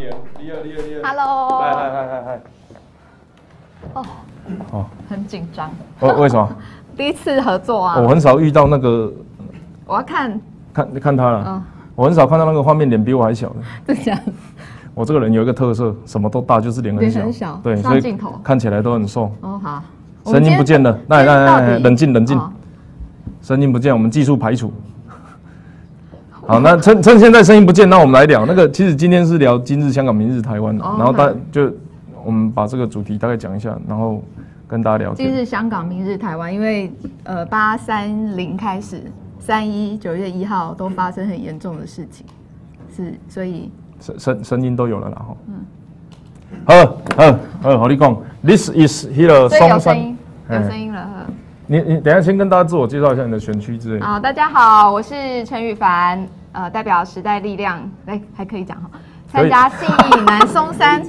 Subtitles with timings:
[0.00, 0.10] 迎，
[0.40, 1.08] 厉害厉害厉害。
[1.08, 2.40] Hello，嗨嗨嗨嗨嗨。
[3.94, 4.04] 哦，
[4.72, 6.56] 哦，很紧张，为为什么？
[6.96, 9.12] 第一次合作啊，我很少遇到那个，
[9.86, 10.40] 我要看，
[10.72, 11.44] 看看他了。
[11.46, 11.62] 嗯，
[11.94, 13.94] 我很少看到那个画面脸比我还小的。
[13.94, 14.20] 这样，
[14.94, 17.20] 我这个人有一个特色，什么都大，就是脸很小。
[17.20, 19.32] 脸很小对，所以上镜头看起来都很瘦。
[19.40, 19.82] 哦好，
[20.26, 22.52] 声音不见了，来来来来，冷静冷静，哦
[23.40, 24.70] 声音不见，我们技术排除。
[26.50, 28.68] 好，那趁趁现在声音不见，那我们来聊那个。
[28.72, 31.72] 其实今天是聊今日香港，明日台湾的，哦然后大就
[32.24, 34.20] 我们把这个主题大概讲一下，然后
[34.66, 35.14] 跟大家聊。
[35.14, 39.00] 今日香港，明日台湾，因为呃八三零开始，
[39.38, 42.26] 三一九月一号都发生很严重的事情，
[42.96, 45.36] 是所以声声声音都有了然后。
[45.46, 45.54] 嗯。
[46.64, 46.74] 好，
[47.16, 49.80] 好，好，好，你讲，This is here 所以有松山。
[49.80, 51.00] 声音，有嗯声音了。
[51.00, 51.32] 呵
[51.68, 54.04] 你你等一下先跟大家自我介绍一下你的选区之类的。
[54.04, 58.90] 好，大家好，我是陈羽凡，呃，代表时代力量，哎、还可以讲哈，
[59.32, 61.00] 参加信义南松山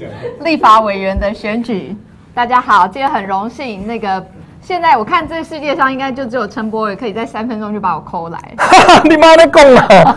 [0.42, 1.96] 立法委员的选举。
[2.34, 4.24] 大家好，今天很荣幸，那个
[4.62, 8.40] 现在我看这世界上应该就只有陈柏伟可以在三分钟就把我抠来，
[9.04, 10.16] 你妈在讲 了，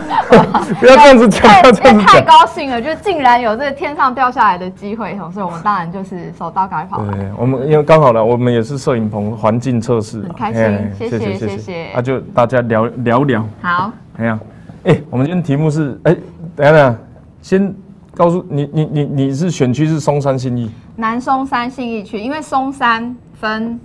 [0.79, 2.21] 不要这样子讲，太。
[2.21, 7.03] 高兴了，就竟然有这个天上掉下来的机会，所以我们当然就是手刀赶快跑。
[7.03, 14.39] 对，我们因为刚好了，我们也是摄影棚环境测试啊，很开心哎谢谢谢谢那就大家聊聊聊，好，哎呀，
[14.85, 16.15] 哎，我们今天题目是，哎，
[16.55, 16.95] 等下等下，
[17.41, 17.75] 先
[18.13, 23.79] 告诉你，你你你是选区是松山信义，南松山信义区，因为松山分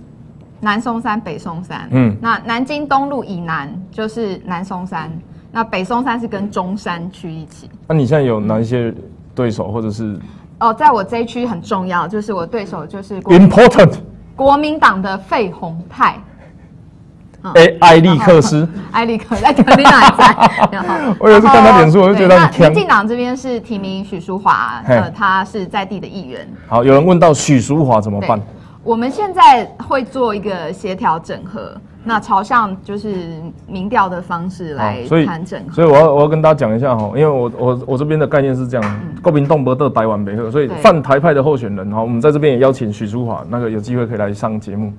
[0.59, 5.11] 南松山、北松山，嗯嗯，那南京东路以南就是南松山，
[5.51, 7.67] 那北松山是跟中山区一起。
[7.87, 8.93] 那你现在有哪一些
[9.33, 10.19] 对手或者是
[10.59, 13.93] 哦，在我这一区很重要，就是我对手就是 important？
[14.35, 16.21] 国民党的费鸿泰。
[17.43, 17.51] 嗯。
[17.53, 22.61] 哎，艾利克斯，艾利克在肯定还在， 我有一次看他脸书我就觉得对很强。
[22.61, 28.39] 那民进党这边是提名许淑华，呃，他是在地的议员，好，有人问到许淑华怎么办？
[28.83, 31.71] 我们现在会做一个协调整合，
[32.03, 35.71] 那朝向就是民调的方式来谈整合。
[35.71, 44.91] 所以我要我要跟大家讲一下哈，因为我我我这边的概念是这样，国民动不得台湾北鹤，所以泛台派的候选人哈，我们在这边也邀请许淑华，那个有机会可以来上节目。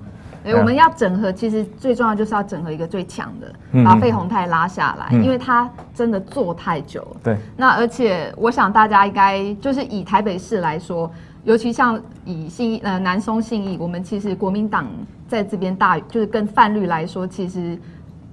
[0.43, 5.23] 对，我们要整合，其实最重要就是要整合一个最强的，嗯把费宏泰拉下来，嗯。
[5.23, 7.17] 因为他真的做太久了。
[7.25, 11.11] 对，那而且我想大家应该就是以台北市来说，
[11.45, 14.87] 尤其像以信义呃南松信义，我们其实国民党
[15.29, 17.79] 在这边大，就是跟泛绿来说，其实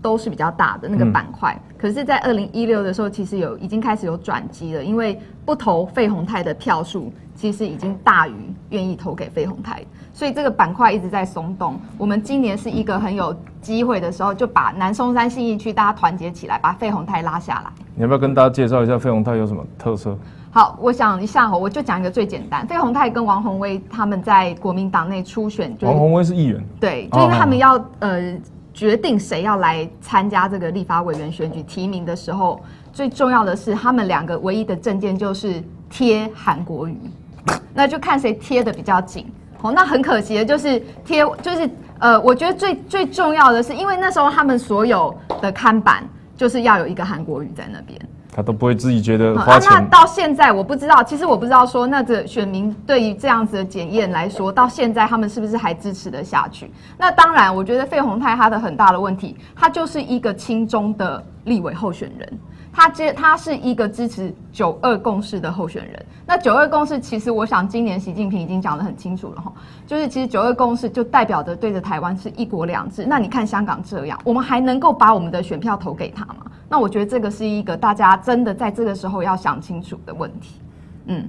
[0.02, 1.60] 都是比较大的那个嗯板块。
[1.78, 8.34] 可是，在二零一六的时候，其实有已经开始有转机了，因为不投费宏泰的票数其实已经大于
[8.70, 9.82] 愿意投给费宏泰，
[10.14, 11.80] 所以这个板块一直在松动。
[11.98, 17.72] 我们今年是一个很有机会的时候，就把南松山信义区大家团结起来，把费宏泰拉下来。
[17.96, 20.18] 你要不要跟大家介绍一下费宏泰有什么特色？
[20.52, 22.66] 好，我想一下哈，我就讲一个最简单。
[22.66, 28.34] 费鸿泰跟王宏威他们在国民党内初选，就是王宏威是议员，对，哦就因为他们要呃
[28.80, 32.64] 决定谁要来参加这个立法委员选举提名的时候，
[32.94, 36.98] 最重要的是他们两个唯一的证件就是贴韩国瑜，
[37.76, 39.30] 那就看谁贴的比较紧。
[39.62, 41.70] 哦，那很可惜的就是贴，就是
[42.00, 46.08] 呃，我觉得最最重要的是，因为那时候他们所有的看板
[46.38, 48.00] 就是要有一个韩国瑜在那边。
[48.32, 49.82] 他都不会自己觉得啊，花那。
[49.82, 56.72] 到现在我不知道，其实我不知道说，那这选民对于这样子的检验来说，到现在他们是不是还支持的下去？
[56.98, 62.40] 那当然，我觉得费鸿泰他的很大的问题，他就是一个亲中的立委候选人。
[62.72, 66.06] 他接他是一个支持九二共识的候选人。
[66.26, 69.52] 那九二共识其实我想今年习近平已经讲得很清楚了哈，
[69.88, 73.06] 就是其实九二共识就代表着对着台湾是一国两制。
[73.06, 76.46] 那你看香港这样，我们还能够把我们的选票投给他吗？
[76.70, 80.62] 那我觉得这个是一个大家真的在这个时候要想清楚的问题。
[81.08, 81.28] 嗯，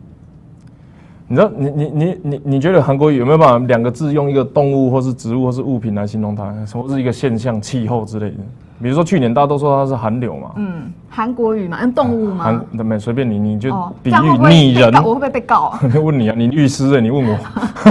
[1.26, 8.36] 你知道，你你你你你觉得韩国语有没有办法两个字用一个动物或是植物或是物品来形容它，或是一个现象、气候之类的？
[8.82, 12.44] 比如说去年大家都说它是寒流嘛，嗯，韩国语嘛，嗯，动物吗？
[12.74, 14.92] 韩没随便你，你就哦，比喻拟人。
[14.94, 15.80] 我会不会被告啊？
[16.02, 17.38] 问你啊，你律师哎，你问我，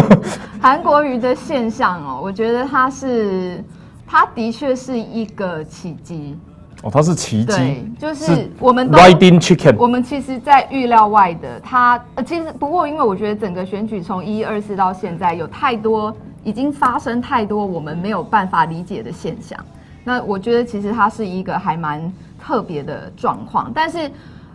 [0.60, 3.64] 韩国瑜的现象哦，我觉得它是，
[4.08, 6.38] 它的确是一个奇迹。
[6.82, 19.60] 哦，它是奇对迹，，就是我们都 riding chicken，我们其实，在预料外的，它呃，其实不过，因为我觉得整个选举从一二四到现在，有太多已经发生太多我们没有办法理解的现象。
[20.10, 24.10] 那我觉得其实它是一个还蛮特别的状况，但是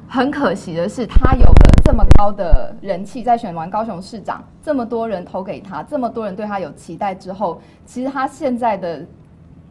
[0.08, 9.06] 很可惜的是，他有了这么高的人气，在选完高雄市长，这么多人投给他，这么多人对他有期待之后，其实他现在的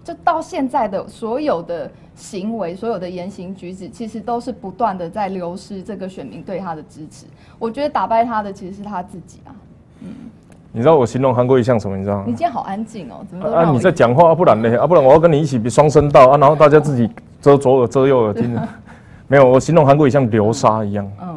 [0.05, 7.25] 就到现在的所有的行为、所有的言行举止，其实都是不断的在流失这个选民对他的支持。
[7.59, 9.51] 我觉得打败他的其实是他自己啊。
[9.99, 10.07] 嗯
[10.75, 11.95] 你知道我形容韩国瑜像什么？
[11.95, 12.33] 你知道吗你？
[12.33, 14.81] 今天好安静哦，怎么都啊，你在讲话，啊不然呢？
[14.81, 17.07] 啊，不然我要跟你一起比双声道啊，然后大家自己
[17.39, 18.67] 遮左耳遮右耳听着。
[19.29, 21.27] 没有，我形容韩国瑜像流沙一样，嗯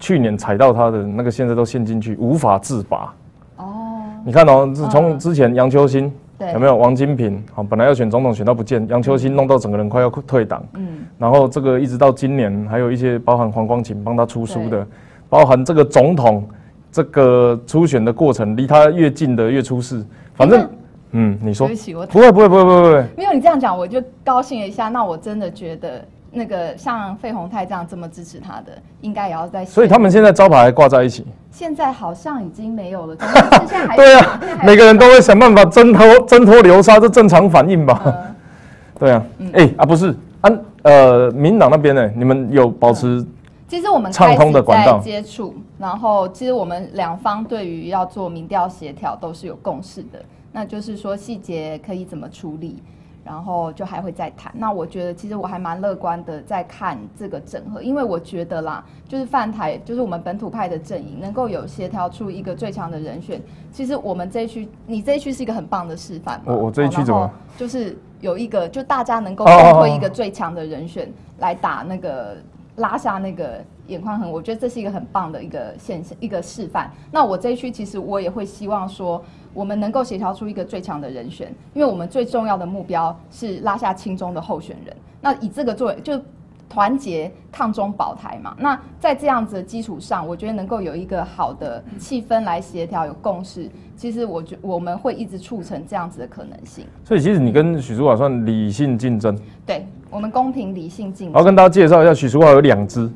[0.00, 3.14] 去年踩到他的那个，现在都陷进去，无法自拔。
[3.56, 7.40] 哦，你看哦，是从嗯之前杨秋兴对，有没有王金平？
[7.54, 10.60] 好，本来要选总统选到不见，杨秋兴弄到整个人快要退党。
[10.74, 14.84] 嗯然后这个一直到今年，还有一些包含黄光琴帮他出书的，
[15.28, 16.44] 包含这个总统
[16.92, 20.04] 这个初选的过程，离他越近的越出事。
[20.34, 20.68] 反正那，
[21.12, 24.88] 嗯，你说对不起，我不会不会不会不会不会，没有你这样讲，我就高兴了一下。
[24.90, 29.64] 那我真的觉得，那个像费鸿泰这样这么支持他的，应该也要在。
[29.64, 31.26] 所以他们现在招牌还挂在一起。
[31.50, 33.34] 现在好像已经没有了，总之
[33.66, 38.00] 现在还对啊每个人都会想办法挣脱挣脱流沙，这正常反应吧？
[38.04, 38.14] 呃
[38.98, 40.50] 对啊，嗯哎、啊不是，啊
[40.82, 43.24] 呃民党那边呢，你们有保持
[43.72, 50.22] 其实我们畅开始在通的管道接触，然后其实我们两方对于要做民调协调都是有共识的，
[50.52, 52.82] 那就是说细节可以怎么处理，
[53.24, 54.52] 然后就还会再谈。
[54.54, 63.40] 那我觉得其实我还蛮乐观的，在看这个整合，因为我觉得啦，就是泛台，就是我们本土派的阵营能够有协调出一个最强的人选。
[63.72, 66.52] 其实我们这一区，你这一区是一个很棒的示范嘛。
[66.52, 72.36] 我我这一区怎么就是有一个，就大家能够推一个最强的人选来打那个
[72.76, 76.90] 拉下那个眼眶痕，我觉得这是一个很棒的一个现象，一个示范。
[77.10, 79.22] 那我这一区其实我也会希望说，
[79.52, 84.96] 我们能够协调出一个最强的人选，因为我们最重要的目标是拉下青中的候选人。
[85.20, 86.20] 那以这个作为就。
[86.68, 96.86] 团结抗中保台嘛，那在这样子的基础上，我觉得能够有一个好的气氛来协调，有共识，其实我觉我们会一直促成这样子的可能性。
[97.04, 99.38] 所以其实你跟许淑华算理性竞争。
[99.66, 101.44] 对我们公平理性竞我要。
[101.44, 103.10] 跟大家介绍一下，许淑华有两支，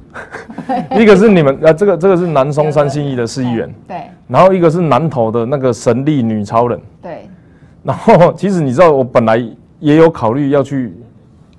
[0.98, 6.81] 一个是你们呃，这个这个是南松三信义的市议员，对然后一个是南投的那个神力女超人。
[7.02, 7.28] 对，
[7.84, 9.37] 然后其实你知道，我本来
[9.78, 10.94] 也有考虑要去，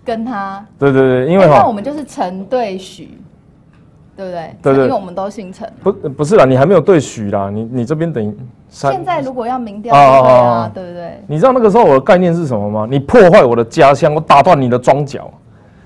[0.04, 3.19] 跟他，对对对，因为那我们就是陈对许，
[4.18, 4.56] 对不对？
[4.64, 5.72] 对对因为我们都姓陈。
[5.81, 8.36] 不不是啦，你还没有对许啦，你你这边等于
[8.68, 11.22] 三现在如果要民调，啊，对不对？
[11.28, 12.88] 你知道那个时候我的概念是什么吗？
[12.90, 15.31] 你破坏我的家乡，我打断你的庄脚。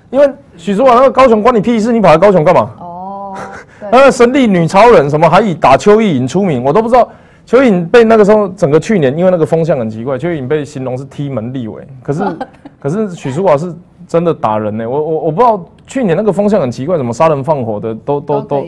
[0.09, 2.71] 因为许淑华那个高雄关你屁事，你跑来高雄干嘛？
[2.79, 3.35] 哦，
[3.91, 7.07] 那个神力女超人什么还以打邱意颖出名，我都不知道。
[7.45, 12.23] 邱意颖被那个时候整个去年，因为那个风向很奇怪，邱意颖被形容是踢门立委，可是
[12.79, 13.73] 可是许淑华是
[14.11, 18.67] 真的打人呢、我我我不知道去年那个风向很奇怪，怎么杀人放火的都都都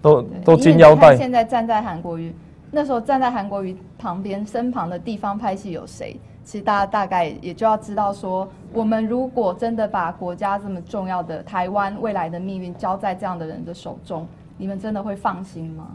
[0.00, 1.16] 都都金腰带。
[1.16, 2.32] 现在站在韩国瑜，
[2.70, 6.16] 那时候站在韩国瑜旁边，身旁的地方拍戏有谁？
[6.44, 14.24] 其实大家大概也就要知道说，我们如果真的把国家这么重要的台湾未来的命运交在这样的人的手中，
[14.56, 15.88] 你们真的会放心吗？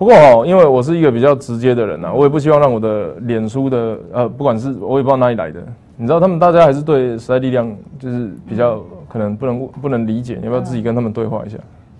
[0.00, 5.62] 不过哦，因为我是一个比较直接的人啊，我也不希望让我的脸书的呃，不管是我也不知道哪里来的，
[5.98, 11.58] 你知道他们大家还是对时代力量就是比较可能不能不能理解，你要不要自己跟他们对话一下？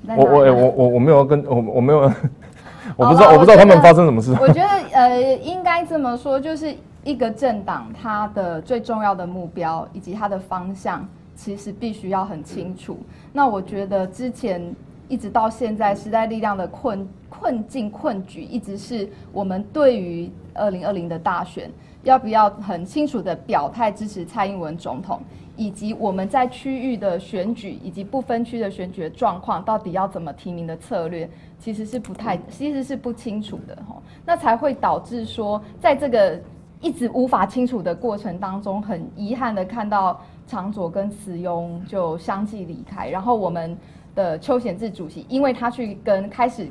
[0.08, 2.00] 在我我哎、我我我没有要跟我我没有，
[2.96, 4.34] 我不知道我不知道他们发生什么事。
[4.40, 6.74] 我觉得呃，应该这么说，就是
[7.04, 11.06] 一个政党它的最重要的目标以及它的方向，
[11.36, 12.96] 其实必须要很清楚。
[13.30, 14.74] 那我觉得之前
[15.10, 21.70] 一直到现在，时代力量的困困境困局，一直是我们对于二零二零的大选
[22.02, 25.20] 要不要很清楚的表态支持蔡英文总统。
[25.56, 34.00] 以及我们在区域的选举以及不分区的选举的状况，到底要怎么提名的策略，其实是不太，其实是不清楚的哈。
[34.24, 36.40] 那才会导致说，在这个
[36.80, 43.76] 一直无法清楚的过程当中，很遗憾的看到长佐跟慈庸就相继离开，然后我们
[44.14, 46.68] 的邱显志主席，因为他去跟开始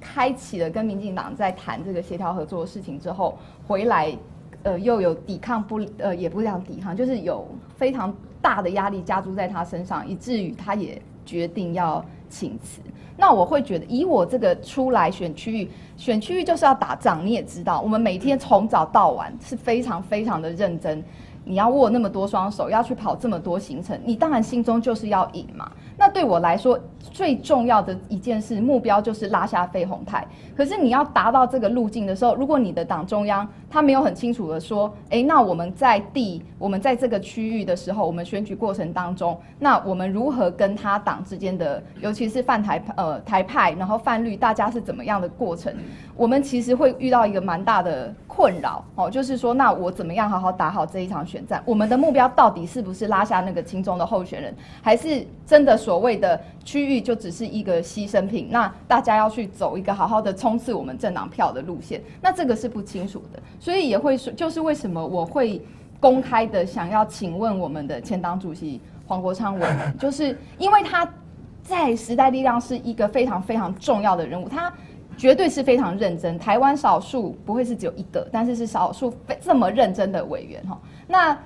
[0.00, 4.16] 开启了跟民进党在谈这个协调合作的事情之后，回来。
[4.64, 7.44] 呃，又有抵抗不呃，也不是讲抵抗，就是有
[7.74, 12.80] 非常大的压力加诸在他身上，以至于他也决定要请辞。
[13.16, 21.02] 那我会觉得，以我这个出来选区域，选区域就是要打仗，你也知道，我们每天从早到晚是非常非常的认真。
[21.44, 25.72] 你要握那么多双手，要去跑这么多行程，你当然心中就是要赢嘛。
[26.02, 26.76] 那对我来说，
[27.12, 30.26] 最重要的一件事目标就是拉下费鸿泰。
[30.56, 45.72] 可是你要达到这个路径的时候，如果你的党中央他没有很清楚的说，哎，那我们在地，我们在这个区域的时候，我们选举过程当中，那我们如何跟他党之间的，尤其是泛台呃台派，然后泛绿，大家是怎么样的过程？
[46.16, 51.62] 我们其实会遇到一个蛮大的困扰哦，就是说，那我怎么样好好打好这一场选战？
[51.64, 58.48] 我们的目标到底是不是拉下那个轻中的候选人，还是真的所谓的区域就只是一个牺牲品？
[58.50, 60.32] 那大家要去走一个好好的。
[60.42, 65.60] 冲刺我们政党票的路线，那这个是不清楚的，所以也会说，就是为什么我会
[66.00, 71.08] 公开的想要请问我们的前党主席黄国昌委员， 就是因为他
[71.62, 74.72] 在时代力量是一个非常非常重要的人物，他
[75.16, 81.38] 绝对是非常认真，台湾少数不会是只有一个，但是是少数非这么认真的委员哈，那。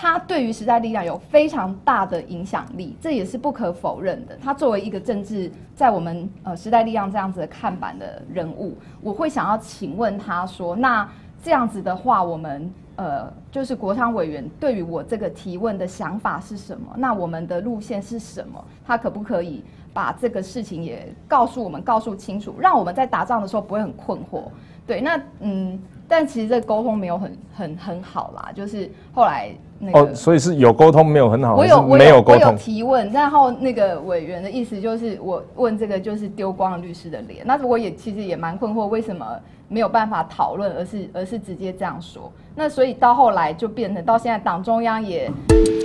[0.00, 4.34] 他对于时代力量有非常大的影响力，这也是不可否认的。
[4.42, 11.06] 他作为一个政治，在我们呃时代力量这样子的看板的人物，我会想要请问他说：那
[11.42, 16.94] 这样子的话，我们呃就是国昌委员对于我这个提问的想法是什么？
[16.96, 18.64] 那我们的路线是什么？
[18.86, 24.44] 他可不可以把这个事情也告诉我们，告诉清楚，让我们在打仗的时候不会很困惑？
[24.86, 25.78] 对，那嗯。
[26.12, 39.26] 但其实这沟通没有很很很好啦，就是后来 那个哦，所以是有沟通没有很好，我有没有沟通提问，然后那个委员的意思就是我问这个就是丢光了律师的脸，那我也其实也蛮困惑，为什么
[39.68, 42.30] 没有办法讨论，而是而是直接这样说？
[42.54, 45.30] 那所以到后来就变成到现在党中央也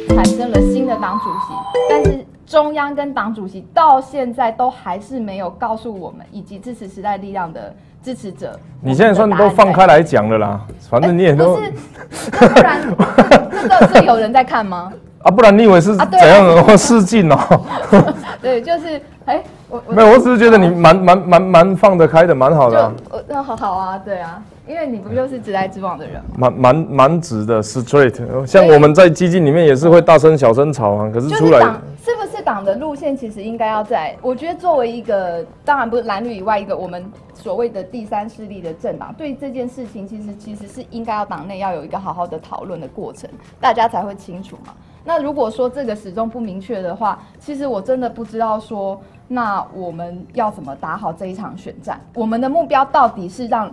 [0.10, 1.54] 产生了新的党主席，
[1.90, 7.74] 但是中央跟党主席到现在都还是没有告诉我们以及支持时代力量的。
[8.06, 10.62] 支持者，你现在算都放开来讲了啦，
[10.92, 12.80] 反正你也都，不然
[13.62, 14.92] 这个是有人在看吗？
[15.24, 17.62] 啊，不然你以为是怎样的试镜哦？
[18.42, 22.92] 对，就是哎，我没有，我只是觉得你蛮蛮蛮蛮放得开的，蛮好的。
[23.28, 28.46] 那好好啊，对啊，因为你不就是直来直往的人蛮蛮蛮直的，straight。
[28.46, 31.60] 像我们在基金里面也是会大声小声吵啊，可是出来
[32.04, 34.16] 是不是党的路线其实应该要在？
[34.22, 43.30] 我觉得作为一个，当然不是蓝绿以外一个我们所谓的第三势力的政党，对这件事情其实其实是应该要党内要有一个好好的讨论的过程，
[43.60, 44.74] 大家才会清楚嘛。
[45.04, 52.02] 那如果说这个始终不明确的话，其实我真的不知道说，那我们要怎么打好这一场选战？
[52.16, 53.72] 我们的目标到底是让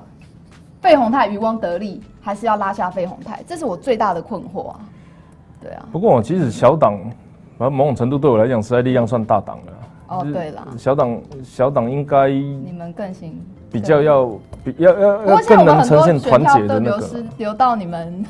[0.82, 3.40] 费宏泰渔翁得利，还是要拉下费宏泰？
[3.46, 4.80] 这是我最大的困惑啊！
[5.62, 5.86] 对啊。
[5.92, 6.98] 不过，其实小党，
[7.56, 9.72] 某种程度对我来讲，实在力量算大党了。
[10.08, 13.40] 哦，对了，小党小党应该你们更行。
[13.70, 14.26] 比较要
[14.62, 18.22] 比要要要更能呈现团结的那个，流到你们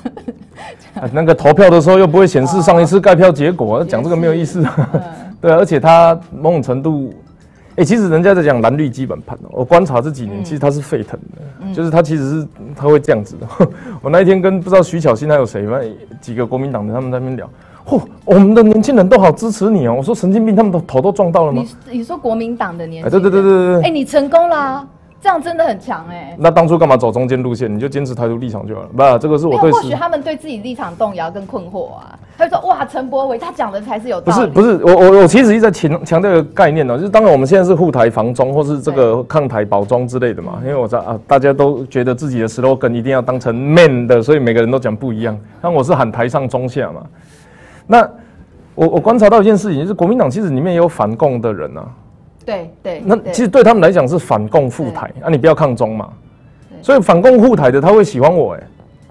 [1.10, 4.64] 那个投票的时候又不会显示上一次盖票结果， 讲这个没有意思。
[5.40, 7.12] 对，而且他某种程度，
[7.76, 13.46] 哎，其实人家在讲蓝绿基本盘，我观察这几年，其实它是沸腾的，就是它其实是它会这样子的。
[14.02, 15.78] 我那一天跟不知道徐巧芯还有谁嘛，
[16.20, 17.48] 几个国民党的他们在那边聊，
[17.86, 19.94] 嚯，我们的年轻人都好支持你哦。
[19.96, 21.64] 我说神经病，他们的头都撞到了吗？
[21.90, 24.86] 你你说国民党的年，对对对对对对，哎，你成功啦。
[25.22, 26.36] 这样真的很强哎！
[26.36, 27.72] 那当初干嘛走中间路线？
[27.72, 28.88] 你就坚持台独立场就好了。
[28.88, 29.70] 不，这个是我对。
[29.70, 32.18] 或许他们对自己立场动摇跟困惑啊。
[32.36, 40.58] 他就说：“哇，陈柏伟他讲的才是有道理。”不是不是，我我我其实一直在强强调一个概念呢，就是当然我们现在是护台防中，或是这个抗台保中之类的嘛。
[40.62, 45.38] 因为我知道啊，大家都觉得自己的 slogan 一定要当成 man 的，所以每个人都讲不一样。
[45.60, 47.00] 但我是喊台上中下嘛。
[47.86, 48.00] 那
[48.74, 51.86] 我我观察到一件事情，就是国民党其实里面也有反共的人啊。
[52.44, 56.12] 对对，那其实对他们来讲是反共护台啊，你不要抗中嘛，
[56.82, 58.62] 所以反共护台的他会喜欢我哎，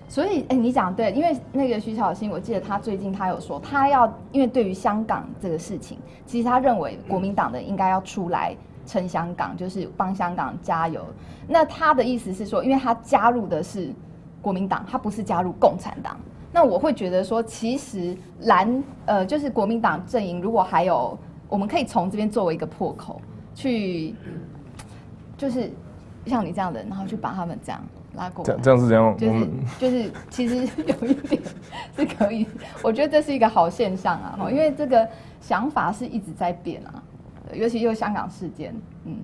[0.09, 11.01] 所以哎，你讲对，因为那个徐小新，我记得他最近他有说，他要因为对于香港这个事情，其实他认为国民党的应该要出来撑香港，就是帮香港加油。
[11.47, 13.89] 那他的意思是说，因为他加入的是
[14.41, 16.17] 国民党，他不是加入共产党。
[16.51, 21.17] 那我会觉得说，其实蓝呃，就是国民党阵营如果还有。
[21.51, 23.21] 我们可以从这边作为一个破口，
[23.53, 24.15] 去
[25.37, 25.69] 就是
[26.25, 27.81] 像你这样的，然后去把他们这样
[28.15, 28.53] 拉过来。
[28.53, 30.55] 这这样是这样，就是就是其实
[30.87, 31.41] 有一点
[31.97, 32.47] 是可以，
[32.81, 35.05] 我觉得这是一个好现象啊，因为这个
[35.41, 37.03] 想法是一直在变啊，
[37.53, 39.17] 尤其又香港事件，嗯。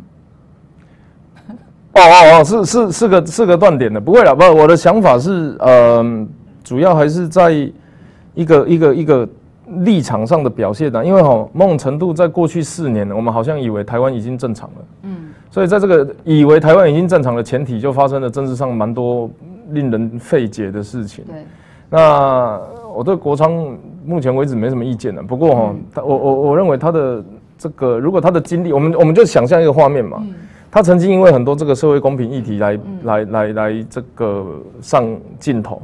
[1.93, 6.27] 哦哦哦，是是是个是个断点的，不会了，不，我的想法是，呃，
[6.61, 7.51] 主要还是在
[8.33, 9.29] 一个一个一个。
[9.83, 11.05] 立场上的表现呢？
[11.05, 19.29] 因为哈，某种程度在过去四年，我们好像以为台湾已经正常了，嗯，所以在这个以为台湾已经正常的前提，就发生了政治上蛮多
[19.71, 21.25] 令人费解的事情。
[21.25, 21.35] 对，
[21.89, 22.59] 那
[22.95, 25.21] 我对国昌目前为止没什么意见了。
[25.21, 27.23] 不过哈，他我我我认为他的
[27.57, 30.23] 这个，如果他的经历，我们我们就想象一个画面嘛，
[30.71, 34.45] 他曾经因为很多这个社会公平议题来来来来这个
[34.81, 35.05] 上
[35.39, 35.81] 镜头。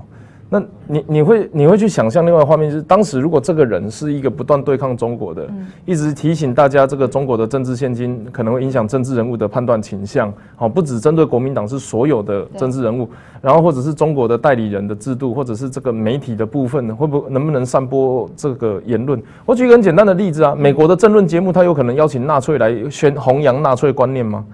[0.54, 5.50] 那你你会你会去想象另外画面，就是当时如果这个人是一个不断对抗中国的，
[5.84, 13.10] 一直提醒大家这个中国的政治现金可能会影响政治人物的判断倾向，好，不只针对国民党，是所有的政治人物，
[13.42, 19.20] 然后或者是中国的代理人的制度，或者是这个媒体的部分，会不能不能散播这个言论？
[19.48, 24.46] 我举一个很简单的例子啊，美国的政论节目，他有可能邀请纳粹来宣弘扬纳粹观念吗？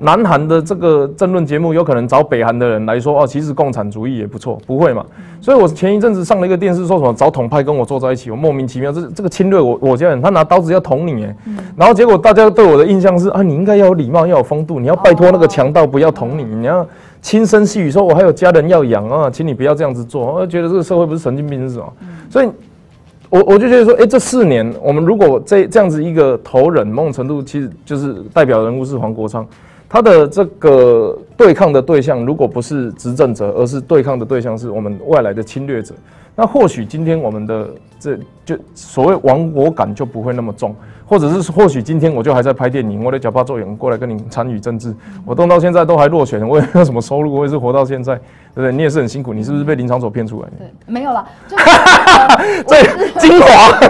[0.00, 5.04] 南韩的这个政论节目，有可能找北韩的人来说，哦，其实共产主义也不错，不会嘛？
[5.48, 11.34] 所以，我前一阵子上了一个电视，说什么找统派跟我坐在一起，我莫名其妙，这这个侵略我我家人，他拿刀子要捅你，哎，
[11.74, 16.86] 然后结果大家对我的印象是啊，你应该要有礼貌，要有风度，你要拜托那个强盗不要捅你，你要
[17.22, 21.90] 轻声细语说，我还有家人要养啊，请你不要这样子做，我觉得这个社会不是神经病是什么？
[22.28, 22.48] 所以，
[23.30, 29.46] 我我就觉得说，哎，这四年我们如果这这样子一个头人，某种程度其实就是代表人物是黄国昌。
[29.88, 35.94] 他的这个对抗的对象，如果不是执政者，而是对抗的对象是我们外来的侵略者，
[36.38, 37.68] 那或许今天我们的
[37.98, 40.72] 这就所谓亡国感就不会那么重。
[41.04, 48.14] 或者是或许今天我就还在拍电影，我的脚怕做演过来跟你参与政治，我动到现在都还落选，我也没有什么收入，我也是活到现在，
[48.54, 48.72] 对不对？
[48.72, 50.56] 你也是很辛苦，你是不是被林场所骗出来的？
[50.58, 51.26] 对，没有了，
[52.68, 52.82] 最
[53.18, 53.80] 精华。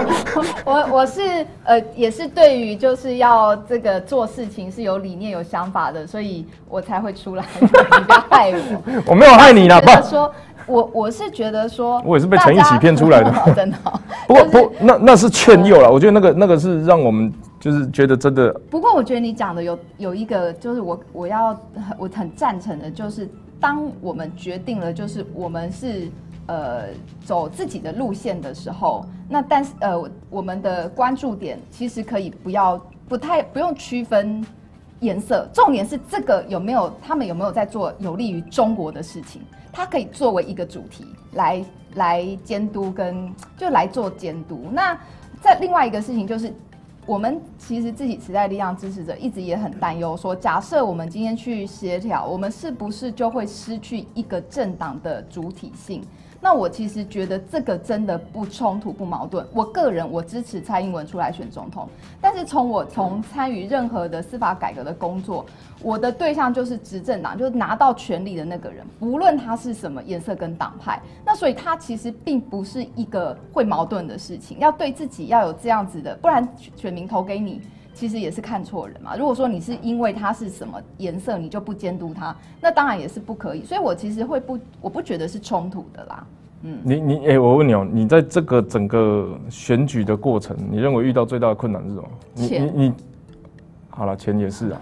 [0.63, 7.43] 我我是呃，也是对于就是要这个做事情是有理念、有想法的，所以我才会出来。
[7.59, 10.33] 你不要害我，我没有害你啦，不说。
[10.69, 13.77] 我我是觉得说，我也是被陈毅欺骗出来的， 真的。
[14.27, 15.91] 不过不，那那是劝诱了。
[15.91, 18.53] 我觉得那个那个是让我们就是觉得真的。
[18.69, 21.59] 不过我觉得你讲的有有一个，就是我我要
[21.97, 23.27] 我很赞成的，就是
[23.59, 26.07] 当我们决定了，就是我们是
[26.45, 26.83] 呃
[27.25, 29.99] 走自己的路线的时候，那但是呃
[30.29, 34.45] 我们的关注点其实可以不要不太不用区分
[34.99, 39.41] 颜色，重点是这个有没有他们有没有在做有利于中国的事情。
[39.71, 41.63] 它可以作为一个主题来
[41.95, 44.65] 来监督跟就来做监督。
[44.71, 44.97] 那
[45.41, 46.51] 在另外一个事情就是，
[47.05, 56.03] 我们其实自己时代力量支持者一直也很担忧，说假设我们今天去协调，我们是不是就会失去一个政党的主体性？
[56.41, 59.45] 那我其实觉得这个真的不冲突不矛盾。
[59.53, 61.87] 我个人我支持蔡英文出来选总统，
[62.21, 65.45] 但是从我从参与任何的司法改革的工作，
[65.81, 71.01] 我的对象就是执政党，就是拿到权力的那个人，不论他是什么颜色跟党派。
[71.25, 77.61] 那所以他其实并不是一个会矛盾的事情，要对自己要有这样子的，不然选民投给你。
[77.99, 79.17] 其实也是看错人嘛。
[79.17, 83.65] 如果说你是因为它是什么颜色，你就不监督它，那当然也是不可以。
[83.65, 86.25] 所以我其实会不，我不觉得是冲突的啦。
[86.63, 92.07] 嗯，你你哎，我问你哦，你在这个整个选举的过程，你认为遇到最大的困难是什么？
[92.35, 92.93] 你你你，
[93.89, 94.81] 好了，钱也是啊。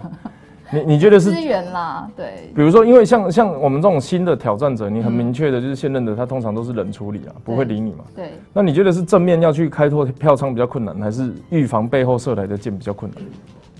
[0.70, 2.50] 你你觉得是资源啦，对。
[2.54, 8.04] 比如说，因为像像我们这种新的挑战者，你很明确的就是现任的，他通常都是冷处理啊，不会理你嘛。
[8.14, 8.32] 对。
[8.52, 13.22] 那你觉得是正面要去开拓票仓比较困难，还是预防背后射来的箭比较困难？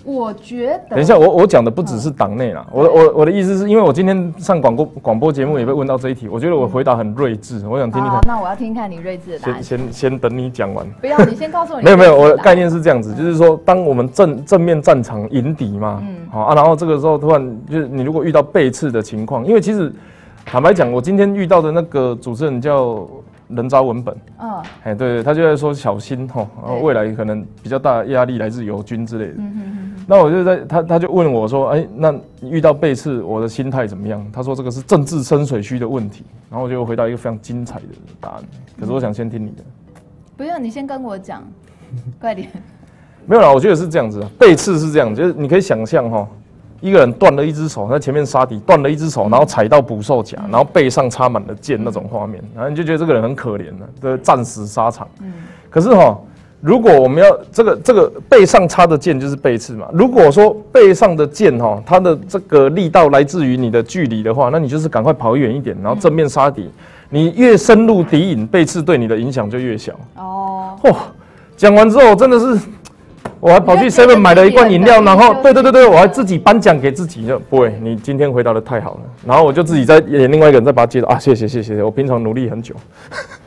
[0.04, 8.20] 我觉得，等一下，我我讲的不只是党内啦，我我我的意思是因为我今天上广播广播节目也被问到这一题，我觉得我回答很睿智，我想听听看。
[8.26, 9.62] 那我要听看你睿智的答案。
[9.62, 10.86] 先先先等你讲完。
[11.00, 11.80] 不要，你先告诉我。
[11.80, 19.92] 没有没有，我的概念是这样子，就是说，当我们正正面战场迎敌嘛，嗯，好啊，然后这个时候突然就是你如果遇到背刺的情况，因为其实
[20.44, 23.06] 坦白讲，我今天遇到的那个主持人叫。
[23.48, 26.46] 人渣文本，嗯，哎，对对，他就在说小心哈，
[26.82, 29.34] 未来可能比较大的压力来自友军之类的。
[29.38, 34.26] 嗯哼那我就在他他就问我说，哎，那遇到背刺，我的心态怎么样？
[34.32, 36.24] 他说这个是政治深水区的问题。
[36.50, 37.86] 然后我就回答一个非常精彩的
[38.18, 38.42] 答案。
[38.80, 39.62] 可是我想先听你的。
[40.34, 41.42] 不用，你先跟我讲，
[42.18, 42.48] 快点。
[43.26, 46.26] 没有啦，我觉得是这样子，背刺是这样，就是你可以想象哈。
[46.80, 55.08] 一个人断了一只手，在前面杀敌，断了一只手，然后踩到捕兽夹，然后背上插满了箭那种画面，然后你就觉得这个人很可怜了，的战死沙场。
[55.20, 55.32] 嗯。
[55.68, 56.16] 可是哈，
[56.60, 66.70] 如果我们要这个这个背上插的箭就是背刺嘛，如果说背上的箭哈，它的这个力道来自于你的距离的话，那你就是赶快跑远一点，然后正面杀敌。
[67.10, 69.92] 你越深入敌营，背刺对你的影响就越小。
[70.16, 70.76] 哦。
[70.82, 70.94] 嚯，
[71.56, 72.60] 讲完之后真的是。
[73.40, 77.78] 我还跑去 Seven 买了一罐饮料，然后对对对对，我还自己颁奖给自己，就不会。
[77.80, 82.74] 你今天回答的太好了，然后我就自己在演另外一个人，再把它接到啊，谢谢谢谢，我平常努力很久。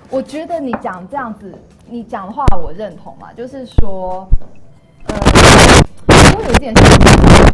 [0.09, 1.53] 我觉得你讲这样子，
[1.89, 4.27] 你讲的话我认同嘛，就是说，
[5.07, 5.15] 呃，
[6.07, 6.73] 我有一点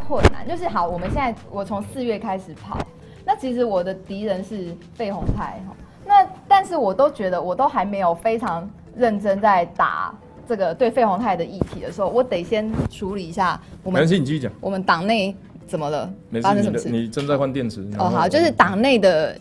[0.08, 2.78] 困难，就是好，我们现在我从四月开始跑，
[3.26, 10.14] 那其实我的敌人是费鸿泰哈，那但是我都觉得我都还没有非常认真在打。
[10.48, 14.52] 这个对费鸿泰的议题的时候，我得先处理一下我们没关系，你继续讲。
[14.62, 15.36] 我们党内
[15.68, 16.10] 怎么了
[16.42, 16.90] 发生什么事？
[16.90, 17.86] 你正在换电池。
[18.00, 19.38] 哦，好，就是党内的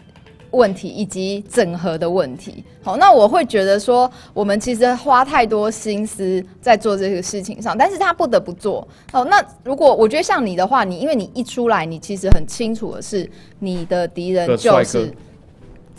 [0.50, 2.64] 问题以及整合的问题。
[2.82, 8.86] 好，那我会觉得说，我们其实花太多心思在做这个事情上，但是他不得不做。
[9.12, 15.12] 哦，那如果我觉得像你的话，你因为你一出来，你其实很清楚的是，你的敌人就是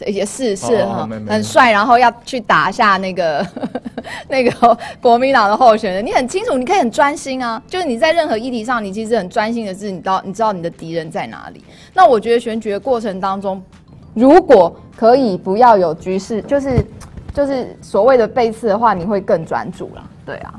[0.05, 3.45] 也是是哈很帅，然后要去打下那个
[4.29, 7.61] 那个 国民党的候选人，你很清楚，你可以很专心啊。
[7.67, 11.63] 就是你在任何议题上，你其实很专心的是，你知道你知道你的敌人在哪里。
[11.93, 13.61] 那我觉得选举的过程当中，
[14.13, 16.85] 如果可以不要有局势，就是
[17.33, 20.03] 就是所谓的背刺的话，你会更专注啦。
[20.25, 20.53] 对啊，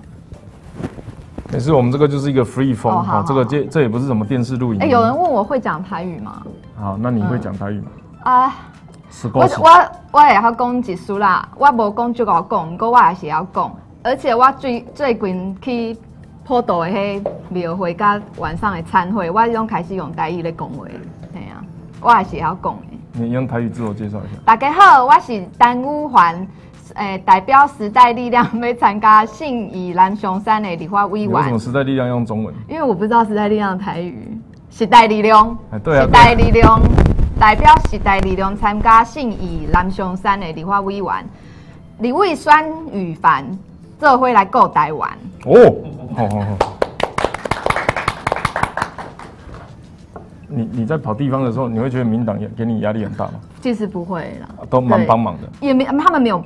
[1.52, 4.80] 没事，我们这个就是一个 free 风哦好哈，这个好这这也不是什么电视录影。
[4.80, 6.42] 哎、有人问我会讲台语吗？
[6.76, 7.90] 好，那你会讲台语吗？
[8.24, 8.54] 啊、是
[9.32, 13.74] 我我我会晓讲一丝啦，我无讲足够讲，不过我也是要讲。
[14.02, 15.96] 而且我最最近去
[16.44, 20.84] 普渡的迄庙会甲晚上的餐会，我拢开始用台语咧讲话，
[21.34, 21.64] 嘿啊，
[22.00, 22.80] 我也是会晓讲的。
[23.12, 24.40] 你用台语自我介绍一下。
[24.44, 26.46] 大家好，我是单武环，
[26.94, 32.54] 诶、代表时代力量要参加信义南雄山的立法委员你为什么，时代力量用中文？
[32.68, 34.38] 因为我不知道时代力量的台语，
[34.70, 36.80] 时代力量，哎对啊时代力量
[37.38, 41.24] 代表时代力量参加信义南雄山的立法委员，
[41.98, 43.46] 李伟酸羽凡
[43.96, 45.08] 这回来购台湾。
[45.44, 45.74] 哦，
[46.16, 46.78] 好好好。
[50.48, 53.34] 你你在跑地方的时候，你会觉得民党也给你压力很大吗？
[53.60, 55.48] 其实不会啦，都蛮对帮忙的。
[55.60, 56.42] 也没他们没有，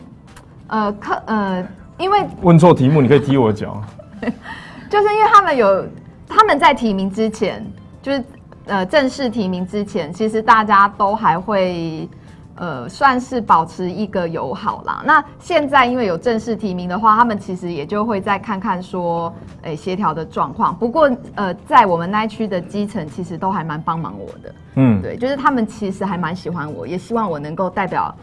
[0.66, 3.80] 呃，课呃，因为问错题目，你可以踢我脚。
[4.90, 5.86] 就是因为他们有
[6.28, 7.64] 他们在提名之前，
[8.02, 8.22] 就是
[8.66, 12.08] 呃正式提名之前，其实大家都还会
[12.54, 15.02] 呃算是保持一个友好啦。
[15.04, 20.74] 那现在因为有正式提名的话，他们其实也就会再看看说，诶协调的状况。
[20.76, 24.54] 不过呃，在我们那一区的基层，其实都还蛮帮忙我的。
[24.76, 28.14] 嗯，对，就是他们其实还蛮喜欢我，也希望我能够代表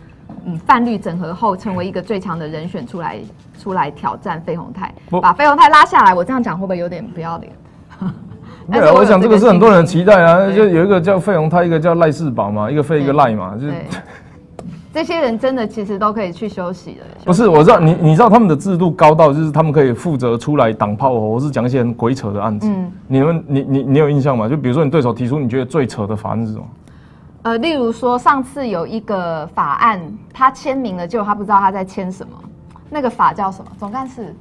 [0.45, 3.19] 嗯泛绿整合后成为一个最强的人选出来
[3.59, 6.13] 出来挑战费鸿泰，把费鸿泰拉下来。
[6.13, 7.51] 我这样讲会不会有点不要脸？
[8.71, 13.85] 对啊，我想这个是很多人期待啊，就有一个叫费鸿泰，一个叫赖世宝嘛，一个费一个赖嘛，就是对，
[14.93, 17.05] 这些人真的其实都可以去休息的。
[17.25, 22.67] 不是，我知道你，你知道他们的制度高到，就是他们可以负责出来挡炮火，或是讲一些很鬼扯的案子。
[22.67, 24.47] 嗯你们，你你你有印象吗？
[24.47, 26.65] 就比如说你对手提出你觉得最扯的法案是什么？
[27.43, 30.01] 呃，例如说上次有一个法案，
[30.33, 32.33] 他签名了，结果他不知道他在签什么，
[32.89, 33.71] 那个法叫什么？
[33.79, 34.35] 总干事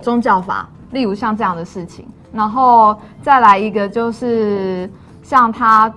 [0.00, 0.68] 宗教法。
[0.90, 4.90] 例如像这样的事情，然后再来一个就是
[5.22, 5.92] 像他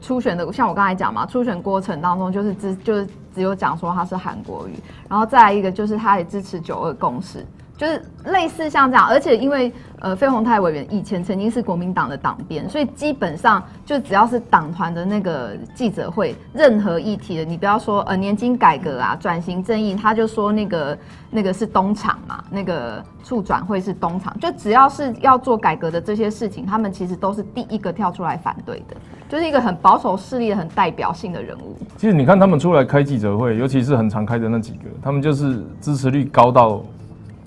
[0.00, 4.74] 初选的，像我刚才讲嘛，初选过程当中就是只就是只有讲说他是韩国语，
[5.08, 7.44] 然后再来一个就是他也支持九二共识。
[7.78, 20.98] 就是类似像这样，而且因为呃，费鸿泰委员以前曾经是国民党的党鞭，所以基本上就只要是党团的那个记者会，任何议题的，你不要说呃年金改革啊、转型正义，他就说那个
[21.30, 28.96] 那个是东厂嘛，那个促转会是东厂，就只要是要做改革的这些事情，他们其实都是第一个跳出来反对的，
[29.28, 31.76] 就是一个很保守势力很代表性的人物。
[31.96, 36.80] 其实你看他们出来开记者会，尤其是很常开的那几个，他们就是支持率高到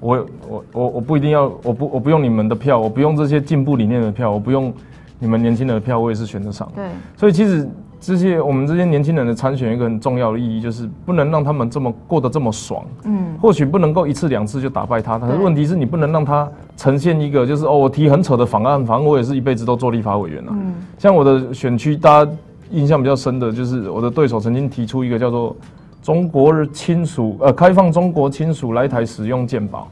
[0.01, 4.73] 我我我我不一定要，我不我不用你们的票，我不用这些进步理念的票，我不用
[5.19, 6.69] 你们年轻人的票，我也是选得上。
[6.75, 6.83] 对，
[7.15, 12.83] 所以其实这些我们这些年轻人的参选，一个很重要的意义，就是不能让他们这么过得这么爽。
[13.03, 20.49] 嗯，或许不能够一次两次就打败他，但是问题是你不能让他呈现一个就是哦，我提很扯的法案，反正我也是一辈子都做立法委员啊。
[20.51, 22.31] 嗯像我的选区，大家
[22.71, 25.55] 印象比较深的就是我的对手曾经提出一个叫做
[26.01, 29.87] 中国亲属呃开放中国亲属来台使用健保。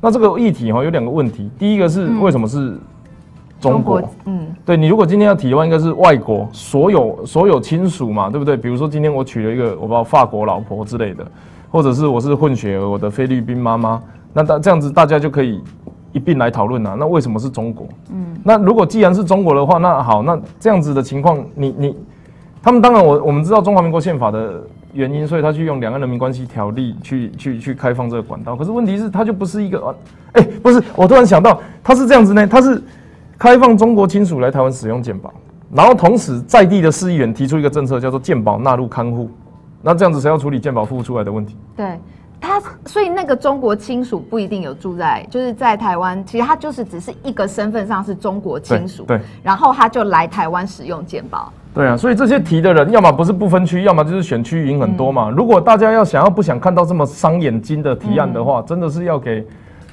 [0.00, 2.76] 那这个议题哈有两个问题，第一个是嗯为什么是
[3.60, 4.02] 中国？
[4.26, 8.56] 嗯对你如果今天要提的话，应该是外国所有所有亲属嘛，对不对？
[8.56, 11.26] 比如说今天我娶了一个我不知道法国老婆之类的，
[11.70, 15.62] 或者是我是混血儿，我的菲律宾妈妈，那大这样子大家就可以
[16.12, 16.94] 一并来讨论啊。
[16.98, 17.86] 那为什么是中国？
[18.10, 21.96] 嗯那如果既然是中国的话，那好，那这样子的情况，你你
[22.62, 24.62] 他们当然我我们知道中华民国宪法的
[24.94, 28.56] 原因，所以他去用两岸人民关系条例去去去开放这个管道。
[28.56, 29.94] 可是问题是，它就不是一个啊，
[30.32, 32.82] 哎、不是，我突然想到，它是这样子呢，它是
[33.36, 35.32] 开放中国亲属来台湾使用健保，
[35.72, 39.28] 然后同时在地的市议员提出一个政策，叫做健保纳入看护。
[39.82, 41.56] 那这样子谁要处理健保付出来的问题？
[41.76, 41.98] 对
[42.40, 55.28] 他，所以那个中国亲属不一定有住在，就是在台湾，其实他就是只是一个身份上是中国亲属，对对然后他就来台湾使用健保，对啊，所以这些提的人，要么不是不分区，要么就是选区赢很多嘛。
[55.28, 59.44] 如果大家要想要不想看到这么伤眼睛的提案的话，真的是要给